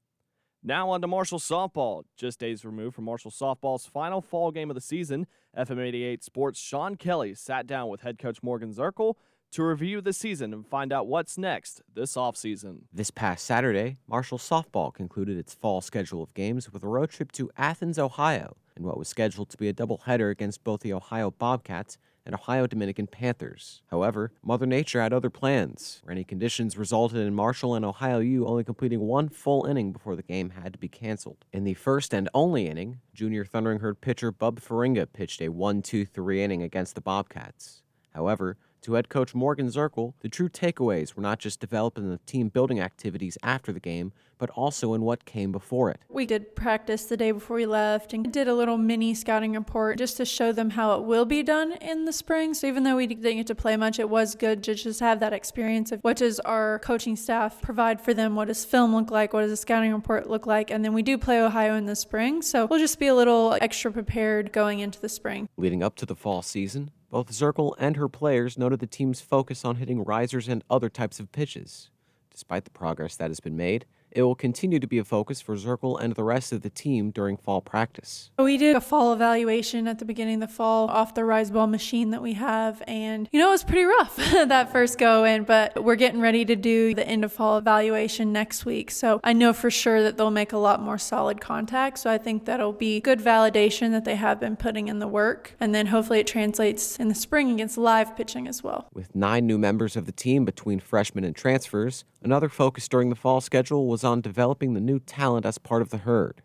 Now 0.62 0.90
on 0.90 1.00
to 1.00 1.06
Marshall 1.06 1.38
softball. 1.38 2.04
Just 2.16 2.38
days 2.38 2.64
removed 2.64 2.94
from 2.94 3.04
Marshall 3.04 3.30
softball's 3.30 3.86
final 3.86 4.20
fall 4.20 4.50
game 4.50 4.70
of 4.70 4.74
the 4.74 4.80
season, 4.80 5.26
FM 5.56 5.80
88 5.80 6.22
Sports' 6.22 6.60
Sean 6.60 6.96
Kelly 6.96 7.34
sat 7.34 7.66
down 7.66 7.88
with 7.88 8.02
head 8.02 8.18
coach 8.18 8.42
Morgan 8.42 8.72
Zirkle 8.72 9.14
to 9.52 9.64
review 9.64 10.00
the 10.00 10.12
season 10.12 10.52
and 10.52 10.66
find 10.66 10.92
out 10.92 11.06
what's 11.06 11.38
next 11.38 11.80
this 11.94 12.14
offseason. 12.14 12.82
This 12.92 13.10
past 13.10 13.44
Saturday, 13.44 13.96
Marshall 14.06 14.38
softball 14.38 14.92
concluded 14.92 15.38
its 15.38 15.54
fall 15.54 15.80
schedule 15.80 16.22
of 16.22 16.34
games 16.34 16.70
with 16.70 16.82
a 16.84 16.88
road 16.88 17.10
trip 17.10 17.32
to 17.32 17.50
Athens, 17.56 17.98
Ohio, 17.98 18.56
in 18.80 18.86
what 18.86 18.98
was 18.98 19.08
scheduled 19.08 19.50
to 19.50 19.56
be 19.56 19.68
a 19.68 19.74
doubleheader 19.74 20.30
against 20.30 20.64
both 20.64 20.80
the 20.80 20.92
Ohio 20.92 21.30
Bobcats 21.30 21.98
and 22.26 22.34
Ohio 22.34 22.66
Dominican 22.66 23.06
Panthers. 23.06 23.82
However, 23.90 24.32
Mother 24.42 24.66
Nature 24.66 25.00
had 25.00 25.12
other 25.12 25.30
plans. 25.30 26.02
Rainy 26.04 26.24
conditions 26.24 26.76
resulted 26.76 27.18
in 27.18 27.34
Marshall 27.34 27.74
and 27.74 27.84
Ohio 27.84 28.18
U 28.18 28.46
only 28.46 28.64
completing 28.64 29.00
one 29.00 29.28
full 29.28 29.64
inning 29.64 29.92
before 29.92 30.16
the 30.16 30.22
game 30.22 30.50
had 30.50 30.72
to 30.72 30.78
be 30.78 30.88
canceled. 30.88 31.44
In 31.52 31.64
the 31.64 31.74
first 31.74 32.12
and 32.12 32.28
only 32.34 32.66
inning, 32.66 33.00
junior 33.14 33.44
Thundering 33.44 33.80
Herd 33.80 34.00
pitcher 34.00 34.32
Bub 34.32 34.60
Faringa 34.60 35.06
pitched 35.12 35.40
a 35.40 35.48
1 35.48 35.82
2 35.82 36.04
3 36.04 36.42
inning 36.42 36.62
against 36.62 36.94
the 36.94 37.00
Bobcats. 37.00 37.82
However, 38.14 38.56
to 38.82 38.94
head 38.94 39.08
coach 39.08 39.34
Morgan 39.34 39.68
Zirkle, 39.68 40.14
the 40.20 40.28
true 40.28 40.48
takeaways 40.48 41.14
were 41.14 41.22
not 41.22 41.38
just 41.38 41.60
developed 41.60 41.98
in 41.98 42.10
the 42.10 42.18
team 42.18 42.48
building 42.48 42.80
activities 42.80 43.36
after 43.42 43.72
the 43.72 43.80
game, 43.80 44.12
but 44.38 44.50
also 44.50 44.94
in 44.94 45.02
what 45.02 45.26
came 45.26 45.52
before 45.52 45.90
it. 45.90 46.00
We 46.08 46.26
did 46.26 46.56
practice 46.56 47.04
the 47.04 47.16
day 47.16 47.30
before 47.30 47.56
we 47.56 47.66
left 47.66 48.12
and 48.12 48.32
did 48.32 48.48
a 48.48 48.54
little 48.54 48.78
mini 48.78 49.14
scouting 49.14 49.52
report 49.52 49.98
just 49.98 50.16
to 50.16 50.24
show 50.24 50.50
them 50.50 50.70
how 50.70 50.98
it 50.98 51.04
will 51.04 51.26
be 51.26 51.42
done 51.42 51.72
in 51.72 52.06
the 52.06 52.12
spring. 52.12 52.54
So 52.54 52.66
even 52.66 52.82
though 52.82 52.96
we 52.96 53.06
didn't 53.06 53.36
get 53.36 53.46
to 53.48 53.54
play 53.54 53.76
much, 53.76 53.98
it 53.98 54.08
was 54.08 54.34
good 54.34 54.62
to 54.64 54.74
just 54.74 55.00
have 55.00 55.20
that 55.20 55.32
experience 55.32 55.92
of 55.92 56.00
what 56.00 56.16
does 56.16 56.40
our 56.40 56.78
coaching 56.80 57.16
staff 57.16 57.60
provide 57.60 58.00
for 58.00 58.14
them? 58.14 58.34
What 58.34 58.48
does 58.48 58.64
film 58.64 58.94
look 58.94 59.10
like? 59.10 59.32
What 59.32 59.42
does 59.42 59.52
a 59.52 59.56
scouting 59.56 59.92
report 59.92 60.28
look 60.28 60.46
like? 60.46 60.70
And 60.70 60.84
then 60.84 60.94
we 60.94 61.02
do 61.02 61.18
play 61.18 61.40
Ohio 61.40 61.74
in 61.74 61.84
the 61.84 61.96
spring. 61.96 62.40
So 62.40 62.66
we'll 62.66 62.78
just 62.78 62.98
be 62.98 63.08
a 63.08 63.14
little 63.14 63.56
extra 63.60 63.92
prepared 63.92 64.52
going 64.52 64.80
into 64.80 65.00
the 65.00 65.08
spring. 65.08 65.48
Leading 65.58 65.82
up 65.82 65.96
to 65.96 66.06
the 66.06 66.16
fall 66.16 66.40
season, 66.40 66.90
both 67.10 67.30
Zirkle 67.30 67.74
and 67.78 67.96
her 67.96 68.08
players 68.08 68.56
noted 68.56 68.78
the 68.78 68.86
team's 68.86 69.20
focus 69.20 69.64
on 69.64 69.76
hitting 69.76 70.04
risers 70.04 70.48
and 70.48 70.64
other 70.70 70.88
types 70.88 71.18
of 71.18 71.32
pitches. 71.32 71.90
Despite 72.30 72.64
the 72.64 72.70
progress 72.70 73.16
that 73.16 73.30
has 73.30 73.40
been 73.40 73.56
made, 73.56 73.84
It 74.12 74.22
will 74.22 74.34
continue 74.34 74.80
to 74.80 74.86
be 74.86 74.98
a 74.98 75.04
focus 75.04 75.40
for 75.40 75.54
Zirkle 75.56 76.00
and 76.00 76.14
the 76.14 76.24
rest 76.24 76.52
of 76.52 76.62
the 76.62 76.70
team 76.70 77.10
during 77.10 77.36
fall 77.36 77.60
practice. 77.60 78.30
We 78.38 78.56
did 78.56 78.74
a 78.74 78.80
fall 78.80 79.12
evaluation 79.12 79.86
at 79.86 79.98
the 79.98 80.04
beginning 80.04 80.42
of 80.42 80.48
the 80.48 80.54
fall 80.54 80.88
off 80.88 81.14
the 81.14 81.24
Rise 81.24 81.50
Ball 81.50 81.66
machine 81.66 82.10
that 82.10 82.22
we 82.22 82.32
have, 82.34 82.82
and 82.86 83.28
you 83.30 83.38
know, 83.38 83.48
it 83.48 83.52
was 83.52 83.64
pretty 83.64 83.84
rough 83.84 84.16
that 84.32 84.72
first 84.72 84.98
go 84.98 85.24
in, 85.24 85.44
but 85.44 85.84
we're 85.84 85.96
getting 85.96 86.20
ready 86.20 86.44
to 86.44 86.56
do 86.56 86.94
the 86.94 87.06
end 87.06 87.24
of 87.24 87.32
fall 87.32 87.56
evaluation 87.58 88.32
next 88.32 88.64
week. 88.64 88.90
So 88.90 89.20
I 89.22 89.32
know 89.32 89.52
for 89.52 89.70
sure 89.70 90.02
that 90.02 90.16
they'll 90.16 90.30
make 90.30 90.52
a 90.52 90.58
lot 90.58 90.82
more 90.82 90.98
solid 90.98 91.40
contact. 91.40 91.98
So 91.98 92.10
I 92.10 92.18
think 92.18 92.46
that'll 92.46 92.72
be 92.72 93.00
good 93.00 93.20
validation 93.20 93.92
that 93.92 94.04
they 94.04 94.16
have 94.16 94.40
been 94.40 94.56
putting 94.56 94.88
in 94.88 94.98
the 94.98 95.08
work, 95.08 95.54
and 95.60 95.74
then 95.74 95.86
hopefully 95.86 96.18
it 96.18 96.26
translates 96.26 96.96
in 96.98 97.08
the 97.08 97.14
spring 97.14 97.52
against 97.52 97.78
live 97.78 98.16
pitching 98.16 98.48
as 98.48 98.62
well. 98.62 98.88
With 98.92 99.14
nine 99.14 99.46
new 99.46 99.58
members 99.58 99.96
of 99.96 100.06
the 100.06 100.12
team 100.12 100.44
between 100.44 100.80
freshmen 100.80 101.24
and 101.24 101.36
transfers, 101.36 102.04
another 102.22 102.48
focus 102.48 102.88
during 102.88 103.10
the 103.10 103.16
fall 103.16 103.40
schedule 103.40 103.86
was 103.86 104.04
on 104.04 104.20
developing 104.20 104.74
the 104.74 104.80
new 104.80 104.98
talent 104.98 105.46
as 105.46 105.58
part 105.58 105.82
of 105.82 105.90
the 105.90 105.98
herd. 105.98 106.42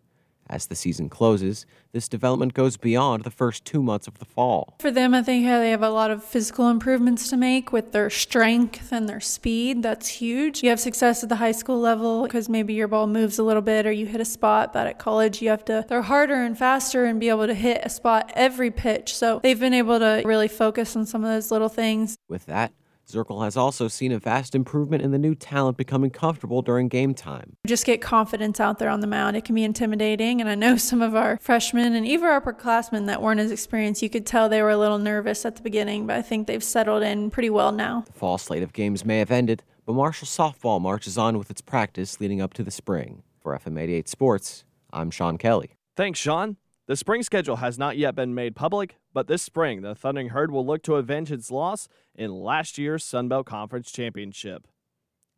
As 0.47 0.67
the 0.67 0.75
season 0.75 1.09
closes, 1.09 1.65
this 1.91 2.07
development 2.07 2.53
goes 2.53 2.77
beyond 2.77 3.23
the 3.23 3.31
first 3.31 3.65
two 3.65 3.81
months 3.81 4.07
of 4.07 4.19
the 4.19 4.25
fall. 4.25 4.75
For 4.79 4.91
them, 4.91 5.15
I 5.15 5.23
think 5.23 5.43
they 5.43 5.71
have 5.71 5.81
a 5.81 5.89
lot 5.89 6.11
of 6.11 6.23
physical 6.23 6.69
improvements 6.69 7.29
to 7.29 7.38
make 7.38 7.71
with 7.71 7.93
their 7.93 8.11
strength 8.11 8.91
and 8.91 9.09
their 9.09 9.19
speed. 9.19 9.81
That's 9.81 10.07
huge. 10.07 10.61
You 10.61 10.69
have 10.69 10.79
success 10.79 11.23
at 11.23 11.29
the 11.29 11.38
high 11.38 11.51
school 11.51 11.79
level 11.79 12.23
because 12.23 12.47
maybe 12.47 12.75
your 12.75 12.88
ball 12.88 13.07
moves 13.07 13.39
a 13.39 13.43
little 13.43 13.63
bit 13.63 13.88
or 13.88 13.91
you 13.91 14.05
hit 14.05 14.21
a 14.21 14.25
spot, 14.25 14.71
but 14.71 14.85
at 14.85 14.99
college, 14.99 15.41
you 15.41 15.49
have 15.49 15.65
to 15.65 15.81
throw 15.81 16.03
harder 16.03 16.35
and 16.35 16.55
faster 16.55 17.05
and 17.05 17.19
be 17.19 17.29
able 17.29 17.47
to 17.47 17.55
hit 17.55 17.81
a 17.83 17.89
spot 17.89 18.31
every 18.35 18.69
pitch. 18.69 19.15
So 19.15 19.39
they've 19.41 19.59
been 19.59 19.73
able 19.73 19.97
to 19.97 20.21
really 20.25 20.47
focus 20.47 20.95
on 20.95 21.07
some 21.07 21.23
of 21.23 21.31
those 21.31 21.49
little 21.49 21.69
things. 21.69 22.17
With 22.29 22.45
that, 22.45 22.71
Zirkle 23.08 23.44
has 23.44 23.56
also 23.56 23.88
seen 23.88 24.12
a 24.12 24.20
vast 24.20 24.56
improvement 24.56 25.04
in 25.04 25.12
the 25.12 25.20
new 25.20 25.36
talent 25.36 25.78
becoming 25.78 26.10
comfortable 26.10 26.62
during 26.62 26.88
game 26.88 27.13
time. 27.13 27.56
Just 27.68 27.86
get 27.86 28.02
confidence 28.02 28.60
out 28.60 28.80
there 28.80 28.89
on 28.89 29.00
the 29.00 29.08
mound. 29.08 29.38
It 29.38 29.46
can 29.46 29.56
be 29.56 29.63
intimidating, 29.63 30.41
and 30.41 30.50
I 30.50 30.56
know 30.56 30.78
some 30.86 31.02
of 31.02 31.15
our 31.15 31.38
freshmen 31.41 31.94
and 31.94 32.06
even 32.06 32.30
upperclassmen 32.30 33.06
that 33.08 33.22
weren't 33.22 33.39
as 33.39 33.52
experienced, 33.52 34.02
you 34.02 34.10
could 34.10 34.26
tell 34.26 34.50
they 34.50 34.62
were 34.62 34.72
a 34.72 34.78
little 34.78 35.00
nervous 35.00 35.46
at 35.46 35.56
the 35.56 35.62
beginning, 35.62 36.08
but 36.08 36.15
I 36.15 36.22
think 36.22 36.48
they've 36.48 36.63
settled 36.63 37.04
in 37.04 37.30
pretty 37.30 37.50
well 37.50 37.72
now. 37.72 38.04
The 38.08 38.13
fall 38.13 38.38
slate 38.38 38.63
of 38.63 38.74
games 38.74 39.06
may 39.06 39.20
have 39.20 39.32
ended, 39.32 39.63
but 39.86 39.94
Marshall 39.94 40.28
softball 40.28 40.82
marches 40.82 41.18
on 41.18 41.38
with 41.38 41.52
its 41.52 41.62
practice 41.62 42.20
leading 42.20 42.41
up 42.41 42.54
to 42.56 42.63
the 42.63 42.72
spring. 42.72 43.24
For 43.39 43.56
FM 43.56 43.80
88 43.80 44.10
Sports, 44.10 44.65
I'm 44.91 45.12
Sean 45.12 45.38
Kelly. 45.38 45.76
Thanks, 45.96 46.18
Sean. 46.20 46.58
The 46.88 46.95
spring 46.95 47.24
schedule 47.24 47.56
has 47.56 47.80
not 47.80 47.98
yet 47.98 48.13
been 48.13 48.36
made 48.36 48.56
public, 48.56 48.98
but 49.12 49.26
this 49.26 49.41
spring, 49.41 49.82
the 49.82 49.95
Thundering 49.95 50.30
Herd 50.30 50.52
will 50.52 50.63
look 50.63 50.84
to 50.84 50.95
avenge 50.95 51.32
its 51.32 51.50
loss 51.50 51.88
in 52.13 52.32
last 52.32 52.78
year's 52.78 53.04
Sun 53.04 53.28
Belt 53.28 53.48
Conference 53.48 53.91
Championship. 53.91 54.67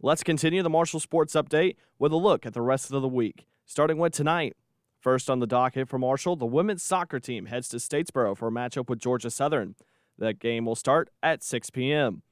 Let's 0.01 0.23
continue 0.23 0.61
the 0.61 0.69
Marshall 0.69 0.99
Sports 0.99 1.35
Update 1.35 1.77
with 1.97 2.11
a 2.11 2.17
look 2.17 2.45
at 2.45 2.53
the 2.53 2.61
rest 2.61 2.91
of 2.91 3.01
the 3.01 3.07
week, 3.07 3.47
starting 3.65 3.97
with 3.97 4.11
tonight. 4.11 4.57
First 4.99 5.29
on 5.29 5.39
the 5.39 5.47
docket 5.47 5.87
for 5.87 5.97
Marshall, 5.97 6.35
the 6.35 6.45
women's 6.45 6.83
soccer 6.83 7.19
team 7.19 7.45
heads 7.45 7.69
to 7.69 7.77
Statesboro 7.77 8.35
for 8.35 8.49
a 8.49 8.51
matchup 8.51 8.89
with 8.89 8.99
Georgia 8.99 9.29
Southern. 9.31 9.75
That 10.17 10.39
game 10.39 10.65
will 10.65 10.75
start 10.75 11.09
at 11.23 11.43
6 11.43 11.69
p.m. 11.69 12.23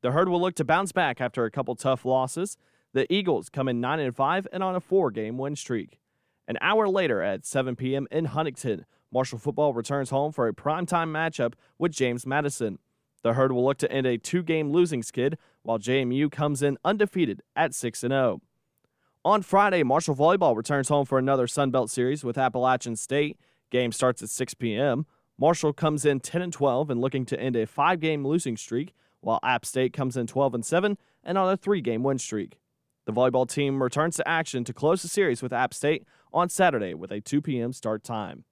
The 0.00 0.12
Herd 0.12 0.30
will 0.30 0.40
look 0.40 0.54
to 0.54 0.64
bounce 0.64 0.92
back 0.92 1.20
after 1.20 1.44
a 1.44 1.50
couple 1.50 1.74
tough 1.76 2.06
losses. 2.06 2.56
The 2.94 3.12
Eagles 3.12 3.50
come 3.50 3.68
in 3.68 3.80
9 3.80 4.00
and 4.00 4.16
5 4.16 4.48
and 4.54 4.62
on 4.62 4.74
a 4.74 4.80
four-game 4.80 5.36
win 5.36 5.54
streak. 5.54 5.98
An 6.46 6.58
hour 6.60 6.88
later 6.88 7.22
at 7.22 7.46
7 7.46 7.74
p.m. 7.76 8.06
in 8.10 8.26
Huntington, 8.26 8.84
Marshall 9.10 9.38
football 9.38 9.72
returns 9.72 10.10
home 10.10 10.32
for 10.32 10.48
a 10.48 10.52
primetime 10.52 11.08
matchup 11.08 11.54
with 11.78 11.92
James 11.92 12.26
Madison. 12.26 12.78
The 13.22 13.32
Herd 13.32 13.52
will 13.52 13.64
look 13.64 13.78
to 13.78 13.90
end 13.90 14.06
a 14.06 14.18
two 14.18 14.42
game 14.42 14.70
losing 14.70 15.02
skid, 15.02 15.38
while 15.62 15.78
JMU 15.78 16.30
comes 16.30 16.62
in 16.62 16.76
undefeated 16.84 17.40
at 17.56 17.74
6 17.74 18.00
0. 18.00 18.42
On 19.24 19.40
Friday, 19.40 19.82
Marshall 19.82 20.14
Volleyball 20.14 20.54
returns 20.54 20.88
home 20.88 21.06
for 21.06 21.18
another 21.18 21.46
Sun 21.46 21.70
Belt 21.70 21.90
series 21.90 22.22
with 22.22 22.36
Appalachian 22.36 22.96
State. 22.96 23.38
Game 23.70 23.92
starts 23.92 24.22
at 24.22 24.28
6 24.28 24.52
p.m. 24.54 25.06
Marshall 25.38 25.72
comes 25.72 26.04
in 26.04 26.20
10 26.20 26.42
and 26.42 26.52
12 26.52 26.90
and 26.90 27.00
looking 27.00 27.24
to 27.26 27.40
end 27.40 27.56
a 27.56 27.66
five 27.66 28.00
game 28.00 28.26
losing 28.26 28.58
streak, 28.58 28.92
while 29.20 29.40
App 29.42 29.64
State 29.64 29.94
comes 29.94 30.18
in 30.18 30.26
12 30.26 30.54
and 30.54 30.66
7 30.66 30.98
and 31.24 31.38
on 31.38 31.50
a 31.50 31.56
three 31.56 31.80
game 31.80 32.02
win 32.02 32.18
streak. 32.18 32.58
The 33.06 33.12
volleyball 33.12 33.48
team 33.48 33.82
returns 33.82 34.16
to 34.16 34.28
action 34.28 34.64
to 34.64 34.72
close 34.72 35.02
the 35.02 35.08
series 35.08 35.42
with 35.42 35.52
App 35.52 35.74
State 35.74 36.04
on 36.34 36.48
Saturday 36.48 36.92
with 36.92 37.12
a 37.12 37.20
2 37.20 37.40
p.m. 37.40 37.72
start 37.72 38.02
time. 38.02 38.44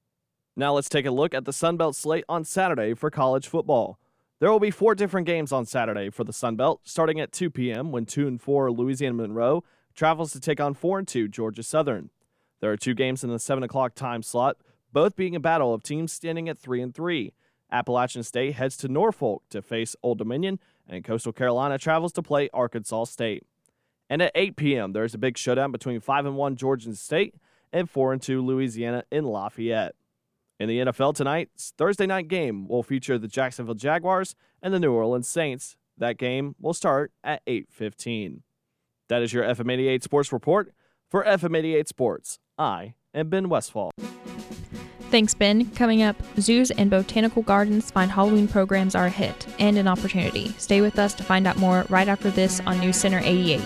Now 0.57 0.75
let's 0.75 0.89
take 0.89 1.07
a 1.07 1.11
look 1.11 1.35
at 1.35 1.45
the 1.45 1.53
Sun 1.53 1.77
Belt 1.77 1.97
slate 1.97 2.25
on 2.29 2.45
Saturday 2.45 2.95
for 2.95 3.11
college 3.11 3.49
football. 3.49 3.99
There 4.39 4.51
will 4.51 4.61
be 4.61 4.71
four 4.71 4.95
different 4.95 5.27
games 5.27 5.53
on 5.53 5.67
Saturday 5.67 6.11
for 6.11 6.25
the 6.25 6.33
Sun 6.33 6.57
Belt, 6.57 6.81
starting 6.85 7.21
at 7.21 7.33
2 7.33 7.51
p.m. 7.51 7.93
when 7.93 8.07
2 8.07 8.27
and 8.27 8.41
4 8.41 8.73
Louisiana 8.73 9.15
Monroe 9.15 9.65
travels 9.95 10.33
to 10.33 10.41
take 10.41 10.61
on 10.61 10.75
4 10.75 11.01
and 11.01 11.09
2 11.09 11.29
Georgia 11.29 11.63
Southern. 11.63 12.11
There 12.61 12.71
are 12.71 12.77
two 12.77 12.95
games 12.95 13.25
in 13.25 13.31
the 13.31 13.39
7 13.39 13.63
o'clock 13.63 13.95
time 13.95 14.23
slot, 14.23 14.57
both 14.93 15.17
being 15.17 15.35
a 15.35 15.41
battle 15.41 15.75
of 15.75 15.83
teams 15.83 16.13
standing 16.13 16.49
at 16.49 16.59
3 16.59 16.81
and 16.83 16.95
3. 16.95 17.33
Appalachian 17.71 18.23
State 18.23 18.55
heads 18.55 18.77
to 18.79 18.89
Norfolk 18.89 19.43
to 19.51 19.63
face 19.63 19.97
Old 20.03 20.19
Dominion, 20.19 20.59
and 20.89 21.05
Coastal 21.05 21.33
Carolina 21.33 21.79
travels 21.79 22.13
to 22.13 22.23
play 22.23 22.51
Arkansas 22.53 23.05
State. 23.05 23.45
And 24.11 24.21
at 24.21 24.33
8 24.35 24.57
p.m., 24.57 24.93
there's 24.93 25.15
a 25.15 25.19
big 25.19 25.39
showdown 25.39 25.73
between 25.73 26.01
5 26.01 26.27
and 26.27 26.37
1 26.37 26.57
Georgia 26.57 26.95
State 26.95 27.35
and 27.73 27.89
4 27.89 28.13
and 28.13 28.23
2 28.23 28.43
Louisiana 28.43 29.05
in 29.11 29.25
Lafayette. 29.25 29.95
In 30.61 30.69
the 30.69 30.79
NFL 30.79 31.15
tonight, 31.15 31.51
Thursday 31.77 32.07
night 32.07 32.29
game 32.29 32.69
will 32.69 32.83
feature 32.83 33.19
the 33.19 33.29
Jacksonville 33.29 33.75
Jaguars 33.75 34.35
and 34.63 34.73
the 34.73 34.79
New 34.79 34.93
Orleans 34.93 35.29
Saints. 35.29 35.77
That 35.99 36.19
game 36.19 36.55
will 36.61 36.75
start 36.75 37.13
at 37.25 37.43
8:15. 37.47 38.43
That 39.09 39.23
is 39.23 39.33
your 39.33 39.45
FM88 39.45 40.03
Sports 40.03 40.33
report. 40.33 40.73
For 41.11 41.25
FM88 41.25 41.89
Sports, 41.89 42.39
I 42.57 42.95
am 43.13 43.29
Ben 43.29 43.49
Westfall. 43.49 43.91
Thanks, 45.11 45.35
Ben. 45.35 45.69
Coming 45.73 46.01
up, 46.03 46.17
zoos 46.39 46.71
and 46.71 46.89
botanical 46.89 47.43
gardens 47.43 47.91
find 47.91 48.11
Halloween 48.11 48.49
programs 48.49 48.95
are 48.95 49.07
a 49.07 49.11
hit 49.11 49.47
and 49.59 49.77
an 49.77 49.87
opportunity. 49.87 50.49
Stay 50.57 50.81
with 50.81 50.99
us 50.99 51.13
to 51.15 51.23
find 51.23 51.47
out 51.47 51.59
more 51.59 51.85
right 51.91 52.09
after 52.09 52.31
this 52.31 52.61
on 52.61 52.81
News 52.81 52.97
Center 52.97 53.21
88. 53.23 53.61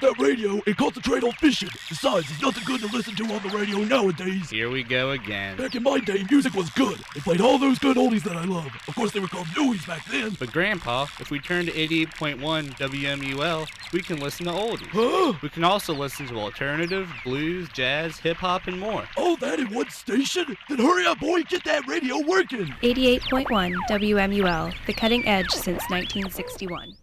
Worry 0.00 0.14
that 0.14 0.22
radio 0.22 0.60
and 0.66 0.76
concentrate 0.76 1.24
on 1.24 1.32
fishing. 1.32 1.68
Besides, 1.88 2.28
there's 2.28 2.42
nothing 2.42 2.64
good 2.64 2.80
to 2.80 2.96
listen 2.96 3.14
to 3.16 3.24
on 3.24 3.42
the 3.42 3.56
radio 3.56 3.78
nowadays. 3.78 4.50
Here 4.50 4.70
we 4.70 4.82
go 4.82 5.10
again. 5.10 5.56
Back 5.56 5.74
in 5.74 5.82
my 5.82 5.98
day, 5.98 6.24
music 6.30 6.54
was 6.54 6.70
good. 6.70 6.98
They 7.14 7.20
played 7.20 7.40
all 7.40 7.58
those 7.58 7.78
good 7.78 7.96
oldies 7.96 8.22
that 8.24 8.36
I 8.36 8.44
love. 8.44 8.70
Of 8.88 8.94
course, 8.94 9.12
they 9.12 9.20
were 9.20 9.28
called 9.28 9.46
newies 9.48 9.86
back 9.86 10.04
then. 10.10 10.36
But 10.38 10.52
Grandpa, 10.52 11.06
if 11.20 11.30
we 11.30 11.38
turn 11.38 11.66
to 11.66 11.72
88.1 11.72 12.38
WMUL, 12.76 13.68
we 13.92 14.00
can 14.00 14.18
listen 14.18 14.46
to 14.46 14.52
oldies. 14.52 14.86
Huh? 14.88 15.38
We 15.42 15.48
can 15.48 15.64
also 15.64 15.94
listen 15.94 16.26
to 16.28 16.36
alternative, 16.36 17.10
blues, 17.24 17.68
jazz, 17.72 18.18
hip 18.18 18.38
hop, 18.38 18.66
and 18.66 18.78
more. 18.78 19.08
All 19.16 19.36
that 19.36 19.58
in 19.58 19.72
one 19.72 19.90
station? 19.90 20.56
Then 20.68 20.78
hurry 20.78 21.06
up, 21.06 21.20
boy, 21.20 21.42
get 21.42 21.64
that 21.64 21.86
radio 21.86 22.20
working. 22.26 22.66
88.1 22.82 23.74
WMUL, 23.88 24.74
the 24.86 24.92
cutting 24.92 25.26
edge 25.26 25.50
since 25.50 25.82
1961. 25.90 26.96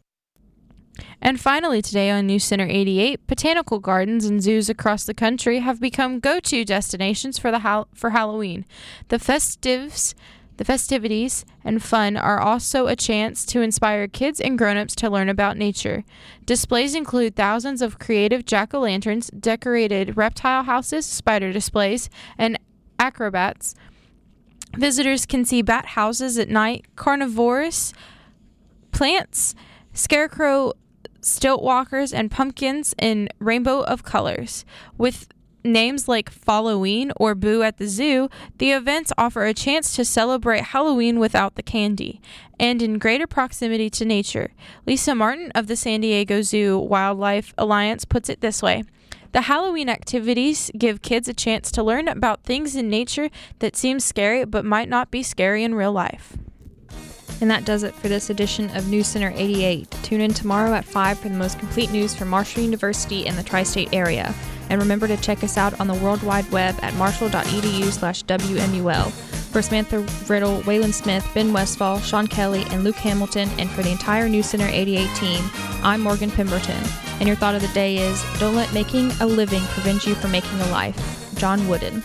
And 1.21 1.39
finally, 1.39 1.81
today 1.81 2.09
on 2.09 2.27
News 2.27 2.43
Center 2.43 2.67
88, 2.69 3.25
botanical 3.27 3.79
gardens 3.79 4.25
and 4.25 4.41
zoos 4.43 4.69
across 4.69 5.05
the 5.05 5.13
country 5.13 5.59
have 5.59 5.79
become 5.79 6.19
go-to 6.19 6.65
destinations 6.65 7.39
for 7.39 7.49
the 7.49 7.59
ha- 7.59 7.85
for 7.93 8.11
Halloween. 8.11 8.65
The 9.07 9.17
festives, 9.17 10.13
the 10.57 10.65
festivities 10.65 11.45
and 11.63 11.81
fun 11.81 12.15
are 12.15 12.39
also 12.39 12.87
a 12.87 12.95
chance 12.95 13.45
to 13.45 13.61
inspire 13.61 14.07
kids 14.07 14.39
and 14.39 14.57
grown-ups 14.57 14.95
to 14.95 15.09
learn 15.09 15.29
about 15.29 15.57
nature. 15.57 16.03
Displays 16.45 16.93
include 16.93 17.35
thousands 17.35 17.81
of 17.81 17.99
creative 17.99 18.45
jack-o'-lanterns, 18.45 19.39
decorated 19.39 20.15
reptile 20.15 20.63
houses, 20.63 21.05
spider 21.05 21.51
displays, 21.51 22.09
and 22.37 22.59
acrobats. 22.99 23.73
Visitors 24.77 25.25
can 25.25 25.45
see 25.45 25.61
bat 25.61 25.85
houses 25.87 26.37
at 26.37 26.49
night, 26.49 26.85
carnivorous 26.95 27.93
plants, 28.91 29.55
scarecrow 29.93 30.73
stilt 31.23 31.63
walkers 31.63 32.13
and 32.13 32.29
pumpkins 32.29 32.93
in 32.99 33.29
rainbow 33.39 33.81
of 33.81 34.03
colors. 34.03 34.65
With 34.97 35.27
names 35.63 36.07
like 36.07 36.31
Halloween 36.45 37.11
or 37.17 37.35
Boo 37.35 37.63
at 37.63 37.77
the 37.77 37.87
Zoo, 37.87 38.29
the 38.57 38.71
events 38.71 39.13
offer 39.17 39.45
a 39.45 39.53
chance 39.53 39.95
to 39.95 40.05
celebrate 40.05 40.63
Halloween 40.65 41.19
without 41.19 41.55
the 41.55 41.63
candy 41.63 42.21
and 42.59 42.81
in 42.81 42.99
greater 42.99 43.27
proximity 43.27 43.89
to 43.91 44.05
nature. 44.05 44.51
Lisa 44.85 45.15
Martin 45.15 45.51
of 45.51 45.67
the 45.67 45.75
San 45.75 46.01
Diego 46.01 46.41
Zoo 46.41 46.77
Wildlife 46.77 47.53
Alliance 47.57 48.05
puts 48.05 48.29
it 48.29 48.41
this 48.41 48.61
way. 48.61 48.83
The 49.31 49.41
Halloween 49.41 49.89
activities 49.89 50.69
give 50.77 51.01
kids 51.01 51.27
a 51.27 51.33
chance 51.33 51.71
to 51.71 51.81
learn 51.81 52.07
about 52.07 52.43
things 52.43 52.75
in 52.75 52.89
nature 52.89 53.29
that 53.59 53.75
seem 53.75 53.99
scary 53.99 54.45
but 54.45 54.63
might 54.63 54.89
not 54.89 55.09
be 55.09 55.23
scary 55.23 55.63
in 55.63 55.73
real 55.73 55.91
life. 55.91 56.37
And 57.43 57.51
that 57.51 57.65
does 57.65 57.83
it 57.83 57.93
for 57.93 58.07
this 58.07 58.29
edition 58.29 58.69
of 58.73 58.87
News 58.87 59.05
Center 59.05 59.33
88. 59.35 59.91
Tune 60.01 60.21
in 60.21 60.33
tomorrow 60.33 60.73
at 60.75 60.85
5 60.85 61.19
for 61.19 61.27
the 61.27 61.35
most 61.35 61.59
complete 61.59 61.91
news 61.91 62.15
from 62.15 62.29
Marshall 62.29 62.63
University 62.63 63.27
and 63.27 63.37
the 63.37 63.43
tri 63.43 63.63
state 63.63 63.89
area. 63.91 64.33
And 64.69 64.79
remember 64.79 65.09
to 65.09 65.17
check 65.17 65.43
us 65.43 65.57
out 65.57 65.77
on 65.77 65.87
the 65.87 65.93
World 65.95 66.23
Wide 66.23 66.49
Web 66.51 66.79
at 66.81 66.93
marshall.edu 66.93 67.91
slash 67.91 68.23
WMUL. 68.23 69.11
For 69.51 69.61
Samantha 69.61 70.07
Riddle, 70.29 70.61
Waylon 70.61 70.93
Smith, 70.93 71.29
Ben 71.33 71.51
Westfall, 71.51 71.99
Sean 71.99 72.27
Kelly, 72.27 72.63
and 72.69 72.85
Luke 72.85 72.95
Hamilton, 72.95 73.49
and 73.59 73.69
for 73.69 73.83
the 73.83 73.91
entire 73.91 74.29
News 74.29 74.45
Center 74.45 74.69
88 74.71 75.13
team, 75.17 75.43
I'm 75.83 75.99
Morgan 75.99 76.31
Pemberton. 76.31 76.81
And 77.19 77.27
your 77.27 77.35
thought 77.35 77.55
of 77.55 77.61
the 77.61 77.67
day 77.73 77.97
is 77.97 78.23
don't 78.39 78.55
let 78.55 78.73
making 78.73 79.11
a 79.19 79.25
living 79.25 79.63
prevent 79.63 80.07
you 80.07 80.15
from 80.15 80.31
making 80.31 80.61
a 80.61 80.67
life. 80.69 81.35
John 81.35 81.67
Wooden. 81.67 82.03